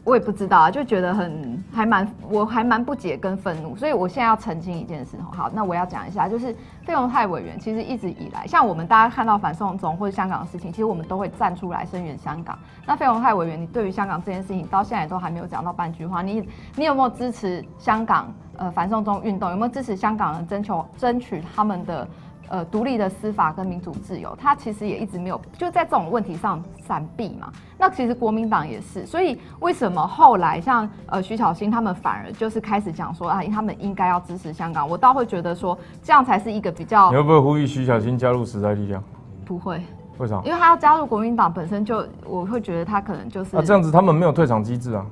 [0.05, 5.17] 我也不知道啊，就觉得很还蛮，我还蛮不解跟愤怒，所以我现在要澄清一件事。
[5.33, 12.59] 好，那我要讲一下，就是费鸿泰委员其实一直以来，像我们大家看到反送中或者香港的事情，其实我们都会站出来声援香港。
[12.85, 16.47] 那费鸿泰委员，你对于香港这件事情到现在都还没有讲到半句话，你
[16.77, 19.49] 你有没有支持香港呃反送中运动？
[19.51, 22.07] 有没有支持香港人争求争取他们的？
[22.49, 27.51] 呃，独立的司法跟民主自由，他其实也一直没有就在这种问题上闪避嘛。
[27.79, 34.89] 那其实国民党也是，所以为什么后来像呃徐巧芯他们反而就是开始讲说啊，他们应该要支持香港？
[34.89, 37.11] 我倒会觉得说这样才是一个比较。
[37.11, 39.03] 你会不会呼吁徐巧芯加入时代力量？
[39.45, 39.83] 不会，
[40.19, 40.41] 为啥？
[40.45, 43.51] 因为他要加入国民党本身就，我会觉得他可能就是。
[43.57, 45.05] 那这样子他们没有退场机制啊。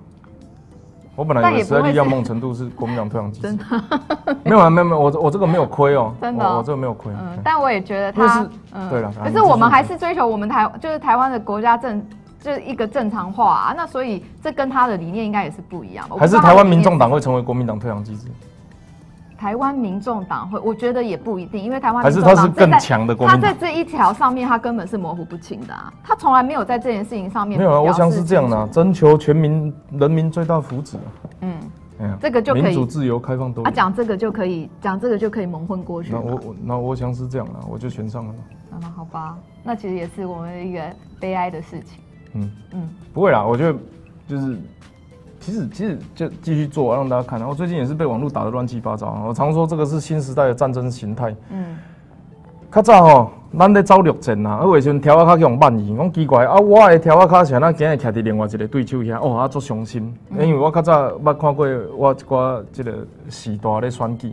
[1.15, 3.59] 我本来以为实在力量梦程度是国民党退让机制，
[4.45, 7.13] 没有啊，没有没有，我我这个没有亏哦， 真的，我这个没有亏。
[7.13, 12.03] 嗯，但我也觉得他，嗯，对了，可是我们还是追求我们台就是台湾的国家正
[12.41, 16.07] 就是一个正常化啊，那所以这跟他的理念应该也是不一样。
[16.19, 18.27] 还是台湾民众党会成为国民党退让机制？
[19.43, 30.95] 台湾民众党会，我觉得也不一定，因为台湾还是他是更强的国民党，他在这一条上面，他根本是模糊不清的啊，他从来没有在这件事情上面没有啊，我想是这样的，征求全民人民最大福祉
[31.41, 31.59] 嗯。
[32.21, 33.65] 这个就可以民主、自由、开放、多。
[33.65, 36.13] 他讲这个就可以讲这个就可以蒙混过去。
[36.13, 38.35] 那我我那我想是这样的，我就选上了。
[38.81, 40.81] 那好吧，那其实也是我们一个
[41.21, 42.01] 悲哀的事情。
[42.35, 43.79] 嗯嗯，不会啦，我觉得
[44.27, 44.59] 就是，
[45.43, 47.43] 其实其实就继续做，让大家看。
[47.47, 49.25] 我最近也是被网络打得乱七八糟。
[49.27, 51.35] 我常说这个是新时代的战争形态。
[51.51, 51.77] 嗯，
[52.71, 61.67] 较早吼，咱咧走陆战啊，有诶时阵条仔卡去用慢移，讲奇怪啊，我诶条仔卡是安那今日徛伫另外一个对手遐，哦，啊，足伤心，因为我较早捌看过
[61.97, 62.93] 我一寡即个
[63.29, 64.33] 时代咧选举，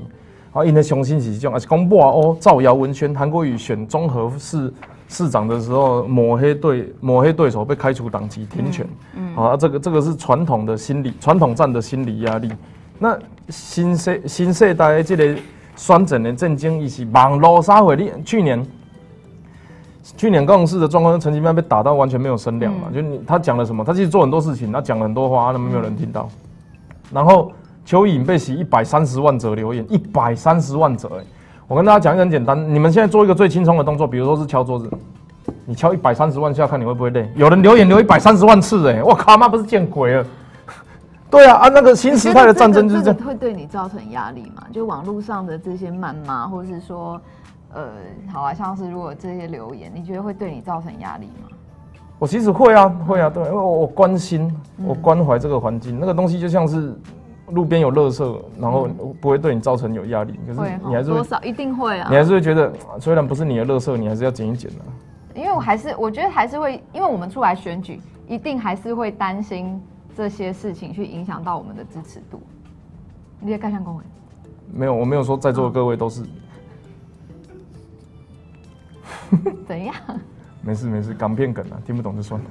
[0.53, 4.72] 啊，因诶伤心是即种，也是讲抹哦，造谣文宣，韩国瑜选综合市
[5.10, 12.51] 市长的时候，抹黑对抹黑对手被开除党籍停权，嗯，啊，这个这个是传统的心理，传统战的心理压力。
[12.99, 13.18] 那
[13.49, 15.36] 新世新世代的这个
[15.76, 17.95] 选整的震惊，伊是网络 xã 会。
[17.95, 18.64] 你去年
[20.16, 22.89] 去年高雄市的状况，陈其迈被打到完全没有声量嘛？
[22.93, 23.84] 就你他讲了什么？
[23.84, 26.30] 他其实做很多事情，他讲了很多话，那么没有人听到。
[27.12, 27.51] 然后
[27.84, 31.24] 邱颖被洗一百三十万则留言，一百三十万则哎！
[31.70, 34.89] 我跟大家讲一个很简单，你们现在做一个最轻松的动作，比如说是敲桌子，
[35.65, 37.32] 你敲一百三十万下，看你会不会累？
[37.36, 39.03] 有人留言留一百三十万次哎！
[39.03, 40.26] 我靠，那不是见鬼了！
[41.30, 44.63] 对啊，啊，那个新时代的战争就是这样，会对你造成压力嘛？
[44.74, 47.22] 就网络上的这些谩骂，或者是说，
[47.72, 47.84] 呃，
[48.34, 51.55] 好啊，像是如果这些留言，你觉得会对你造成压力吗？
[52.17, 54.51] 我其实会啊，会啊，对，因为我我关心，
[54.84, 56.99] 我关怀这个环境，那个东西就像是
[57.52, 58.88] 路边有垃圾，然后
[59.20, 64.78] 不会对你造成有压力，可是你还是多少一定会啊，你还是会觉得，虽然不是你的垃圾，你还是要捡一捡的。
[65.36, 69.82] 因为我还是我觉得还是会，因为我们出来选举，一定还是会担心。
[70.18, 72.41] 这些事情去影响到我们的支持度，
[73.39, 74.04] 你也盖上公文？
[74.74, 76.24] 没有，我没有说在座的各位都是。
[79.66, 79.95] 怎样？
[80.62, 82.47] 没事没事，港片梗啊，听不懂就算了。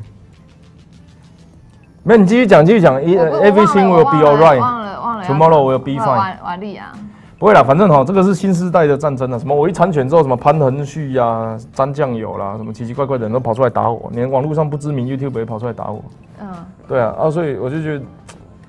[2.09, 2.99] 没，你继续讲，继续讲。
[2.99, 4.59] Everything will be alright。
[4.59, 5.25] 忘了忘了。
[5.27, 6.07] Tomorrow will be fine。
[6.07, 6.91] 瓦瓦利啊。
[7.39, 9.39] 不会啦，反正哈，这个是新时代的战争啊。
[9.39, 9.55] 什么？
[9.55, 16.03] 我一参选之后，什么潘恒旭呀、沾酱油啦，什么奇奇怪怪的人都跑出来打我，连网络上不知名 YouTube 也跑出来打我。
[16.41, 16.49] 嗯。
[16.89, 18.05] 对啊，啊，所以我就觉得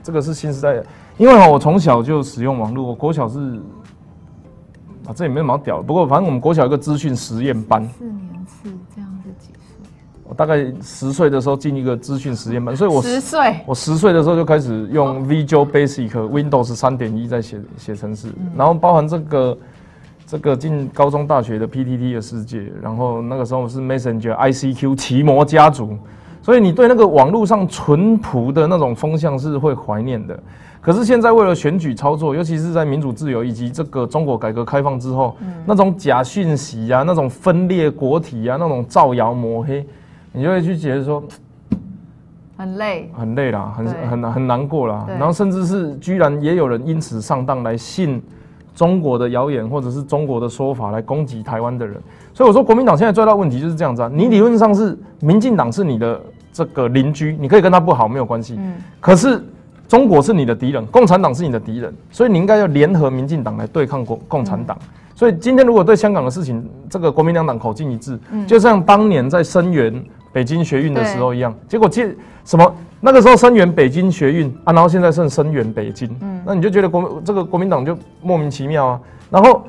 [0.04, 0.76] 这个是新时代，
[1.16, 3.40] 因为哈，我从小就使用网络，我国小是
[5.08, 7.88] 啊，这也没什么屌，不过反正我们国小一个资讯实验班，
[10.40, 19.58] 大概十岁的时候进一个资讯实验班，所以我十岁，我十岁的时候就开始用 Visual Basic Windows 三点一在写写程式，然后包含这个
[20.26, 25.98] 这个进高中大学的 PTT 的世界，然后那个时候是 Messenger ICQ 奇摩家族。
[26.42, 30.40] 所以你对那个网络上淳朴的那种风向是会怀念的，
[30.80, 35.36] 可是现在为了选举操作，尤其是在民主自由以及这个中国改革开放之后，
[35.66, 39.86] 那种假讯息啊，那种分裂国体啊，那种造谣抹黑，
[40.32, 41.24] 你就会去觉得说
[42.58, 45.06] 很累，很累啦，很很很难过啦。
[45.08, 48.22] 然后甚至是居然也有人因此上当来信
[48.76, 52.02] 中国的谣言或者是中国的说法来攻击台湾的人。
[52.34, 54.10] 所以我说，国民党现在最大问题就是这样子啊！
[54.14, 56.22] 你理论上是民进党是你的
[56.54, 58.56] 这个邻居，你可以跟他不好没有关系。
[58.58, 58.76] 嗯。
[59.00, 59.44] 可是
[59.88, 64.78] 中国是你的敌人，共产党是你的敌人，所以你应该要联合民进党来对抗国共产党。
[65.16, 68.18] 所以今天如果对香港的事情，这个国民两党口径一致，
[68.48, 70.02] 就像当年在声援
[70.32, 72.16] 北京学运的时候一样，结果接
[72.46, 79.00] 什么那个时候声援北京学运啊，然后现在剩声援北京，嗯，那你就觉得国这个国民党就莫名其妙啊，
[79.30, 79.64] 然后。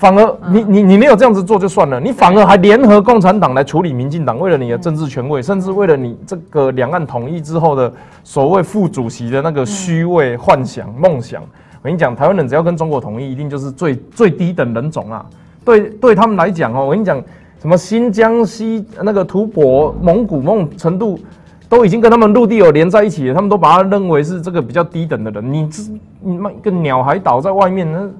[0.00, 7.92] 反而 你你你没有这样子做就算了，你反而还联合共产党来处理民进党，为了你的政治权位，甚至为了你这个两岸统一之后的
[8.24, 11.42] 所谓副主席的那个虚伪幻想梦想。
[11.42, 15.26] 我跟你讲，台湾人只要跟中国统一，一定就是最最低等人种啊！
[15.66, 17.22] 对对他们来讲哦，我跟你讲，
[17.60, 21.20] 什么新疆西那个吐蕃、蒙古梦程度，
[21.68, 25.52] 都已经跟他们陆地有连在一起了，他们都把他认为是这个比较低等的人。
[25.52, 25.82] 你这
[26.20, 28.10] 你妈一个鸟还倒在外面呢。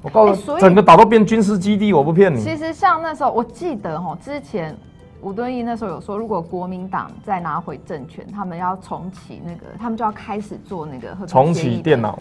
[0.00, 2.40] 我告诉你，整个岛都变军事基地，我不骗你。
[2.40, 4.76] 其实像那时候，我记得哈，之前
[5.20, 12.16] 吴敦义那时候有说，如果国民党再拿回政权，他们要重启那个，他们就要开始做那个重启电脑，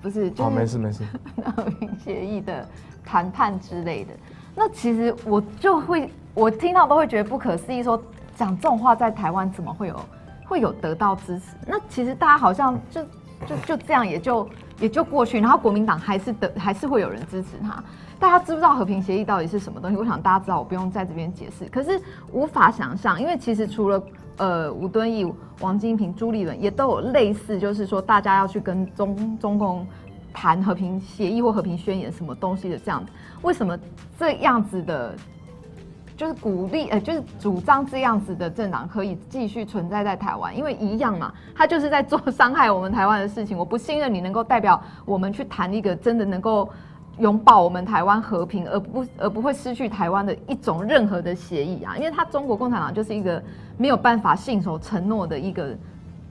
[0.00, 0.32] 不是？
[0.38, 1.02] 好，没事没事。
[1.56, 2.64] 和平协议的
[3.04, 4.10] 谈判之类的，
[4.56, 8.02] 那其实我就会，我听到都会觉得不可思议，说
[8.34, 10.00] 讲这种话在台湾怎么会有
[10.46, 11.54] 会有得到支持？
[11.66, 13.04] 那其实大家好像就
[13.46, 14.48] 就就这样也就。
[14.78, 17.82] 也就过去，然后国民党还是得，还是会有人支持他。
[18.18, 19.96] 大家知不知道和平协议到底是什么东西？
[19.96, 21.64] 我想大家知道，我不用在这边解释。
[21.70, 21.98] 可是
[22.30, 24.02] 无法想象，因为其实除了
[24.36, 29.86] 呃吴敦义、王金平、朱立伦，也都有类似，就是说大家要去跟中中共
[30.30, 33.02] 谈和平协议或和平宣言什么东西的这样。
[33.46, 33.78] 为什么
[34.18, 35.14] 这样子的？
[36.16, 43.56] 就是鼓励，呃，就是主张这样子的政党可以继续存在在台湾，因为一样嘛，他就是在做伤害我们台湾的事情。
[43.56, 46.66] 我不信任你能够代表我们去谈一个真的能够
[47.18, 51.98] 拥抱我们台湾和平，而不而不会失去台湾的一种任何的协议啊！
[51.98, 53.42] 因为他中国共产党就是一个
[53.76, 55.76] 没有办法信守承诺的一个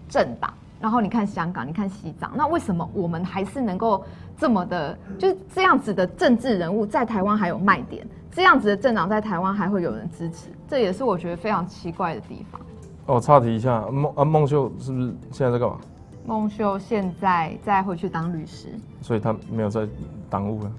[0.09, 0.51] 政党。
[0.80, 4.03] 然后你看香港，你看西藏，那为什么我们还是能够
[4.38, 12.61] 这么的，就是这样子的政治人物在台湾还有卖点，这样子的政党在台湾还会有人支持，这也是我觉得非常奇怪的地方。
[13.07, 15.78] 哦，岔题一下，孟啊孟秀是不是现在在干嘛？
[16.26, 18.69] 孟秀现在再回去当律师，
[19.01, 19.88] 所以他没有在
[20.30, 20.71] 党务了。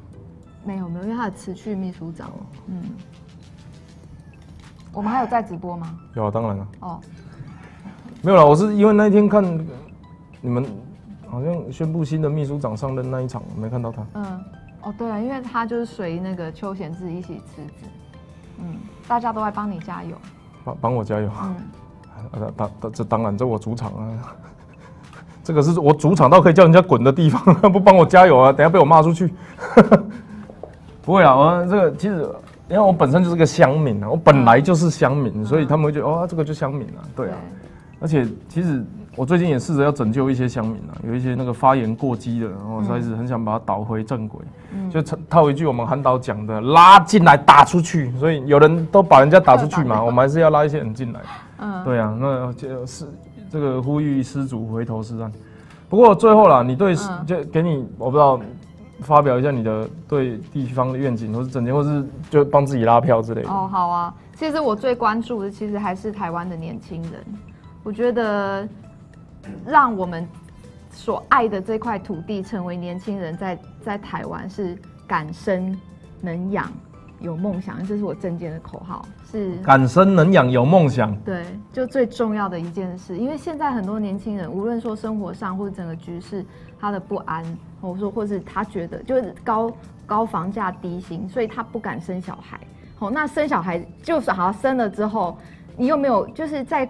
[0.64, 2.28] 没有没有，因为他的辞去秘书长。
[2.66, 2.82] 嗯，
[4.92, 5.96] 我们还有在直播吗？
[6.16, 6.68] 有啊，当然了。
[6.80, 7.00] 哦，
[8.22, 9.44] 没有了，我是因为那一天看
[10.46, 10.64] 你们
[11.28, 14.06] 好像宣布新的秘书长上任那一场，没看到他。
[14.14, 14.40] 嗯，
[14.82, 17.86] 哦对啊，因为他就是随那个邱贤志一起辞职。
[18.60, 18.76] 嗯，
[19.08, 20.16] 大家都在帮你加油。
[20.64, 21.28] 帮帮我加油。
[21.42, 21.56] 嗯。
[22.30, 24.36] 啊，当当这当然这我主场啊，
[25.42, 27.42] 这个是我主场到可以叫人家滚的地方，
[27.72, 29.34] 不帮我加油啊，等下被我骂出去。
[31.02, 32.22] 不会啊，我这个其实
[32.68, 37.36] 因为我本身就是个乡民啊，我本来就是乡民，所以他们会觉得哦，这个就乡民啊，对啊。
[37.98, 38.84] 而且其实
[39.16, 44.40] 我最近也试着要拯救一些乡民啊，有一些那个发言过激的，然后开始很想把它导回正轨，
[44.92, 48.12] 就套一句我们韩导讲的，拉进来打出去。
[48.20, 51.20] 所以有人都把人家打出去嘛，我们还是要拉一些人进来。
[51.58, 53.06] 嗯，对啊，那就是
[53.50, 55.32] 这个呼吁失主回头是岸。
[55.88, 56.94] 不过最后啦，你对
[57.26, 58.38] 就给你我不知道
[59.00, 63.48] 发表一下你的对地方的愿景，或是整天，或是就帮自己拉票之类的。
[63.48, 64.12] 哦，好啊。
[64.34, 67.24] 其实我最关注的其实还是台湾的年轻人。
[67.82, 68.68] 我觉得
[69.66, 70.26] 让我们
[70.90, 74.76] 所爱的这块土地成为年轻人在在台湾是
[75.06, 75.78] 敢生
[76.20, 76.70] 能养。
[77.18, 81.16] 有梦想，这是我证件的口号，是敢生能养有梦想。
[81.20, 86.44] 对，就最重要的一件事，因为现在很多年轻人，无论说生活上或者整个局势，
[86.78, 87.42] 他的不安，
[87.80, 89.72] 或者说或是他觉得就是高
[90.04, 92.60] 高房价低薪，所以他不敢生小孩。
[92.96, 95.38] 好，那生小孩就是好生了之后，
[95.74, 96.86] 你有没有就是在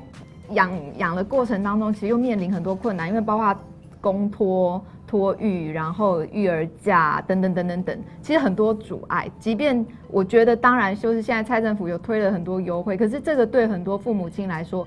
[0.50, 3.56] 养养的过程当中，其实又面临很多困难，因为包括
[4.00, 4.82] 公托。
[5.08, 9.30] 托育，然后育儿假等等等等等，其实很多阻碍。
[9.38, 14.84] 即便我觉得，当然就是现在蔡政府有推了很多优惠，可是这个对很多父母亲来说，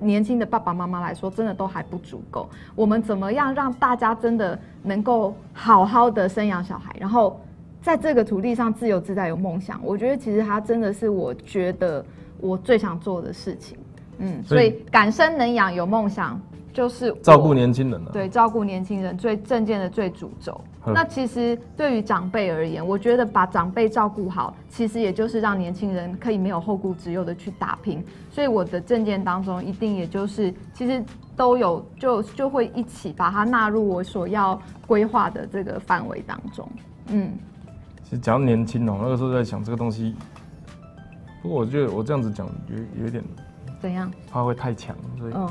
[0.00, 2.48] 年轻的爸爸妈妈来说，真的都还不足够。
[2.74, 7.38] 我们怎么样让大家真的能够好好的生养小孩，然后
[7.82, 9.78] 在这个土地上自由自在有梦想？
[9.84, 12.02] 我觉得其实它真的是我觉得
[12.40, 13.76] 我最想做的事情。
[14.18, 16.40] 嗯，所以敢生能养有梦想。
[16.72, 20.60] 就是照顾年轻人了，对，照顾年轻人最正见的最主轴。
[20.84, 28.04] 那其实对于长辈而言，我觉得把长辈照顾好，其实也就是让年轻人可以没有后顾之忧的去打拼。
[28.28, 31.00] 所以我的证件当中，一定也就是其实
[31.36, 36.68] 都有，就就会一起把它纳入我所要规划的这个范围当中。
[37.06, 37.30] 嗯，
[38.02, 40.16] 其实讲年轻哦，那个时候在想这个东西，
[41.40, 43.22] 不过我觉得我这样子讲有有一点
[43.84, 45.46] 怎样，怕会太强，所以嗯。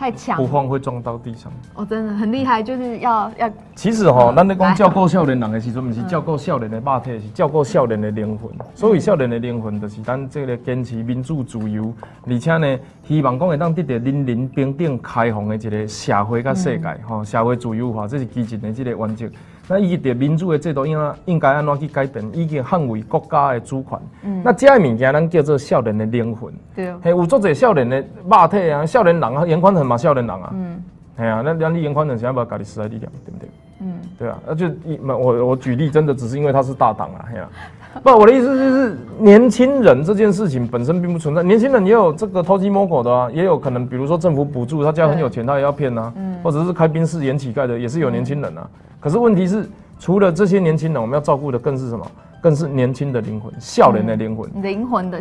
[0.00, 1.52] 太强，不晃会撞到地上。
[1.74, 3.50] 哦，真的很厉害，就是要要。
[3.74, 8.50] 其实哈，咱咧讲照顾少年人的时阵，不是照顾少年的肉体，是照顾少年的灵魂。
[8.74, 11.92] 所以少年的灵魂，就是咱这个坚持民主自由，
[12.26, 19.26] 而且呢，希望讲会当得到人人平等、开放的一个社会甲世界，吼，社会自由化，这是基进的这个原则。
[19.70, 22.28] 那伊个民主的制度应该应该安怎去改变？
[22.32, 23.98] 已经捍卫国家的主权。
[24.24, 24.42] 嗯。
[24.44, 26.52] 那这个物件，咱叫做少年的灵魂。
[26.74, 26.92] 对。
[27.00, 30.50] 嘿，有做者少年的肉体啊，少年人啊，严宽很嘛，少年人啊。
[30.52, 30.82] 嗯。
[31.16, 33.48] 系啊，那咱你严宽很想要家己时代力量，对不对？
[33.82, 33.92] 嗯。
[34.18, 37.48] 对啊，那就一我我举例，真的只是因为他是大党啊，嘿啊。
[38.02, 41.44] 不，我的意思就是年轻人这件事情本身并不存在。
[41.44, 46.12] 年轻人也有这个偷鸡摸狗的啊，也有可能，比如说政府补助，他家很有钱，他也要骗啊。
[46.16, 46.36] 嗯。
[46.42, 48.68] 或者是开宾士演乞丐的，也是有年轻人啊。
[49.00, 52.06] 可是问题是，除了这些年轻人，我们要照顾的更是什么？
[52.42, 54.48] 更是年轻的灵魂，少年的灵魂。
[54.62, 55.20] 灵魂的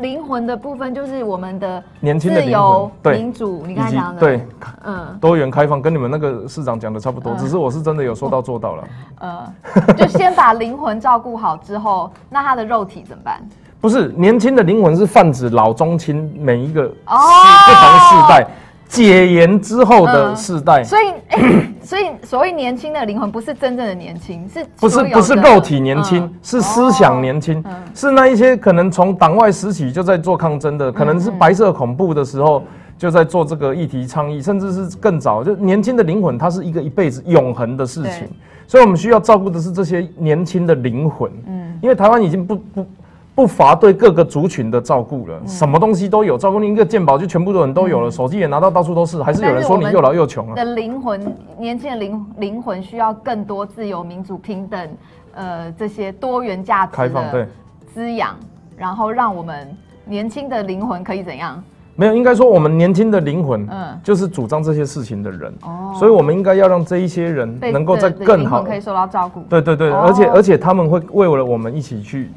[0.00, 3.64] 灵魂的部分，就是我们的年轻的自由、民主。
[3.66, 4.46] 你刚才讲的，对，
[4.84, 7.34] 嗯，多元开放，跟你们那个市长讲的差不多。
[7.34, 8.84] 只是我是真的有说到做到了。
[9.20, 9.54] 呃，
[9.96, 13.40] 就先把灵魂照顾好之后，那他的肉体怎么办？
[13.80, 18.46] 不是年轻的灵魂是泛指老中青每一个不同世代。
[18.92, 21.14] 解严之后的世代，所以，
[21.82, 27.64] 所以所谓年轻的灵魂不是真正的年轻，是不是不是肉体年轻，是思想年轻，
[27.94, 32.62] 是那一些可能从党外时期就在做抗争的，可能是白色恐怖的时候
[32.98, 38.28] 就在做这个议题倡议，甚至是更早，就年轻的灵魂，它是一个一辈子永恒的事情，
[38.66, 42.86] 所以我们需要照顾的是这些年轻的灵魂，嗯，因为台湾已经不不。
[43.34, 50.54] 不乏对各个族群的照顾了，什么东西都有，照顾你一个健保就全部的人都有了，手机也拿到到处都是，还是有人说你又老又穷啊？
[50.54, 54.88] 的灵魂，年轻的灵灵魂需要更多自由、民主、平等，
[55.34, 57.48] 呃，这些多元价值的
[57.94, 58.36] 滋养，
[58.76, 59.74] 然后让我们
[60.04, 61.62] 年轻的灵魂可以怎样？
[61.96, 69.40] 没有，应该说我们年轻的灵魂，嗯就是主张这些事情的人，哦所以我们应该要让这一些人能够在更好可以受到照顾。
[69.48, 72.30] 对对对，哦而且而且他们会为了我们一起去。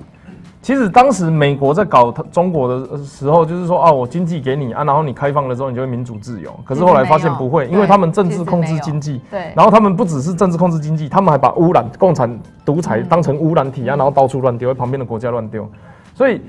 [0.66, 6.51] 其实当时美国在搞中国的时候，就是说啊，我经济给你啊，然后你开放了之后，你就会民主自由。
[6.66, 15.70] 可是后来发现不会，因为他们政治控制经济，对然后他们不只是政治控制经济，他们还把污染、共产独裁嗯当成污染体啊，然后到处乱丢，在旁边的国家乱丢。
[16.16, 16.41] 所以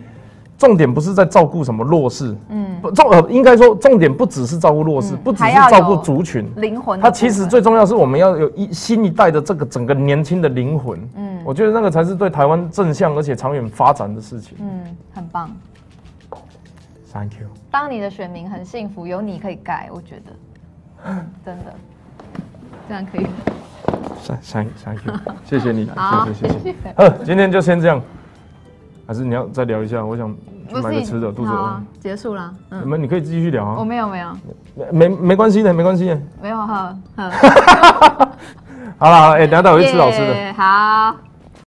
[0.59, 7.11] 重点不是在照顾什么弱势，嗯，不重呃，应该说重点不只是照顾弱势，嗯不只是照顾族群，灵魂的它。
[7.11, 10.99] 其实最重要是我们要有一新一代的这个整个年轻的灵魂。
[11.17, 14.57] 嗯我觉得那个才是对台湾正向而且长远发展的事情。
[14.61, 15.51] 嗯很棒。
[17.13, 17.47] Thank you。
[17.71, 20.33] 当你的选民很幸福，有你可以改，我觉得，
[21.07, 21.65] 嗯， 真的，
[22.89, 23.27] 这样可以。
[24.27, 26.75] Thank Thank you， 谢谢你，谢谢谢谢谢谢。
[26.97, 28.03] 呃，今天就先这样，
[29.07, 30.05] 还是你要再聊一下？
[30.05, 30.35] 我想
[30.69, 31.81] 去买个吃的，肚子饿。
[32.01, 32.53] 结束了。
[32.71, 34.37] 你嗯，们你可以继续聊啊我啊，没有没有
[34.93, 36.21] 没没关系的，没关系的。
[36.43, 37.31] 没有喝喝。
[38.99, 40.35] 好了好了，哎，等一下带我去吃好吃的。
[40.35, 41.15] 耶好。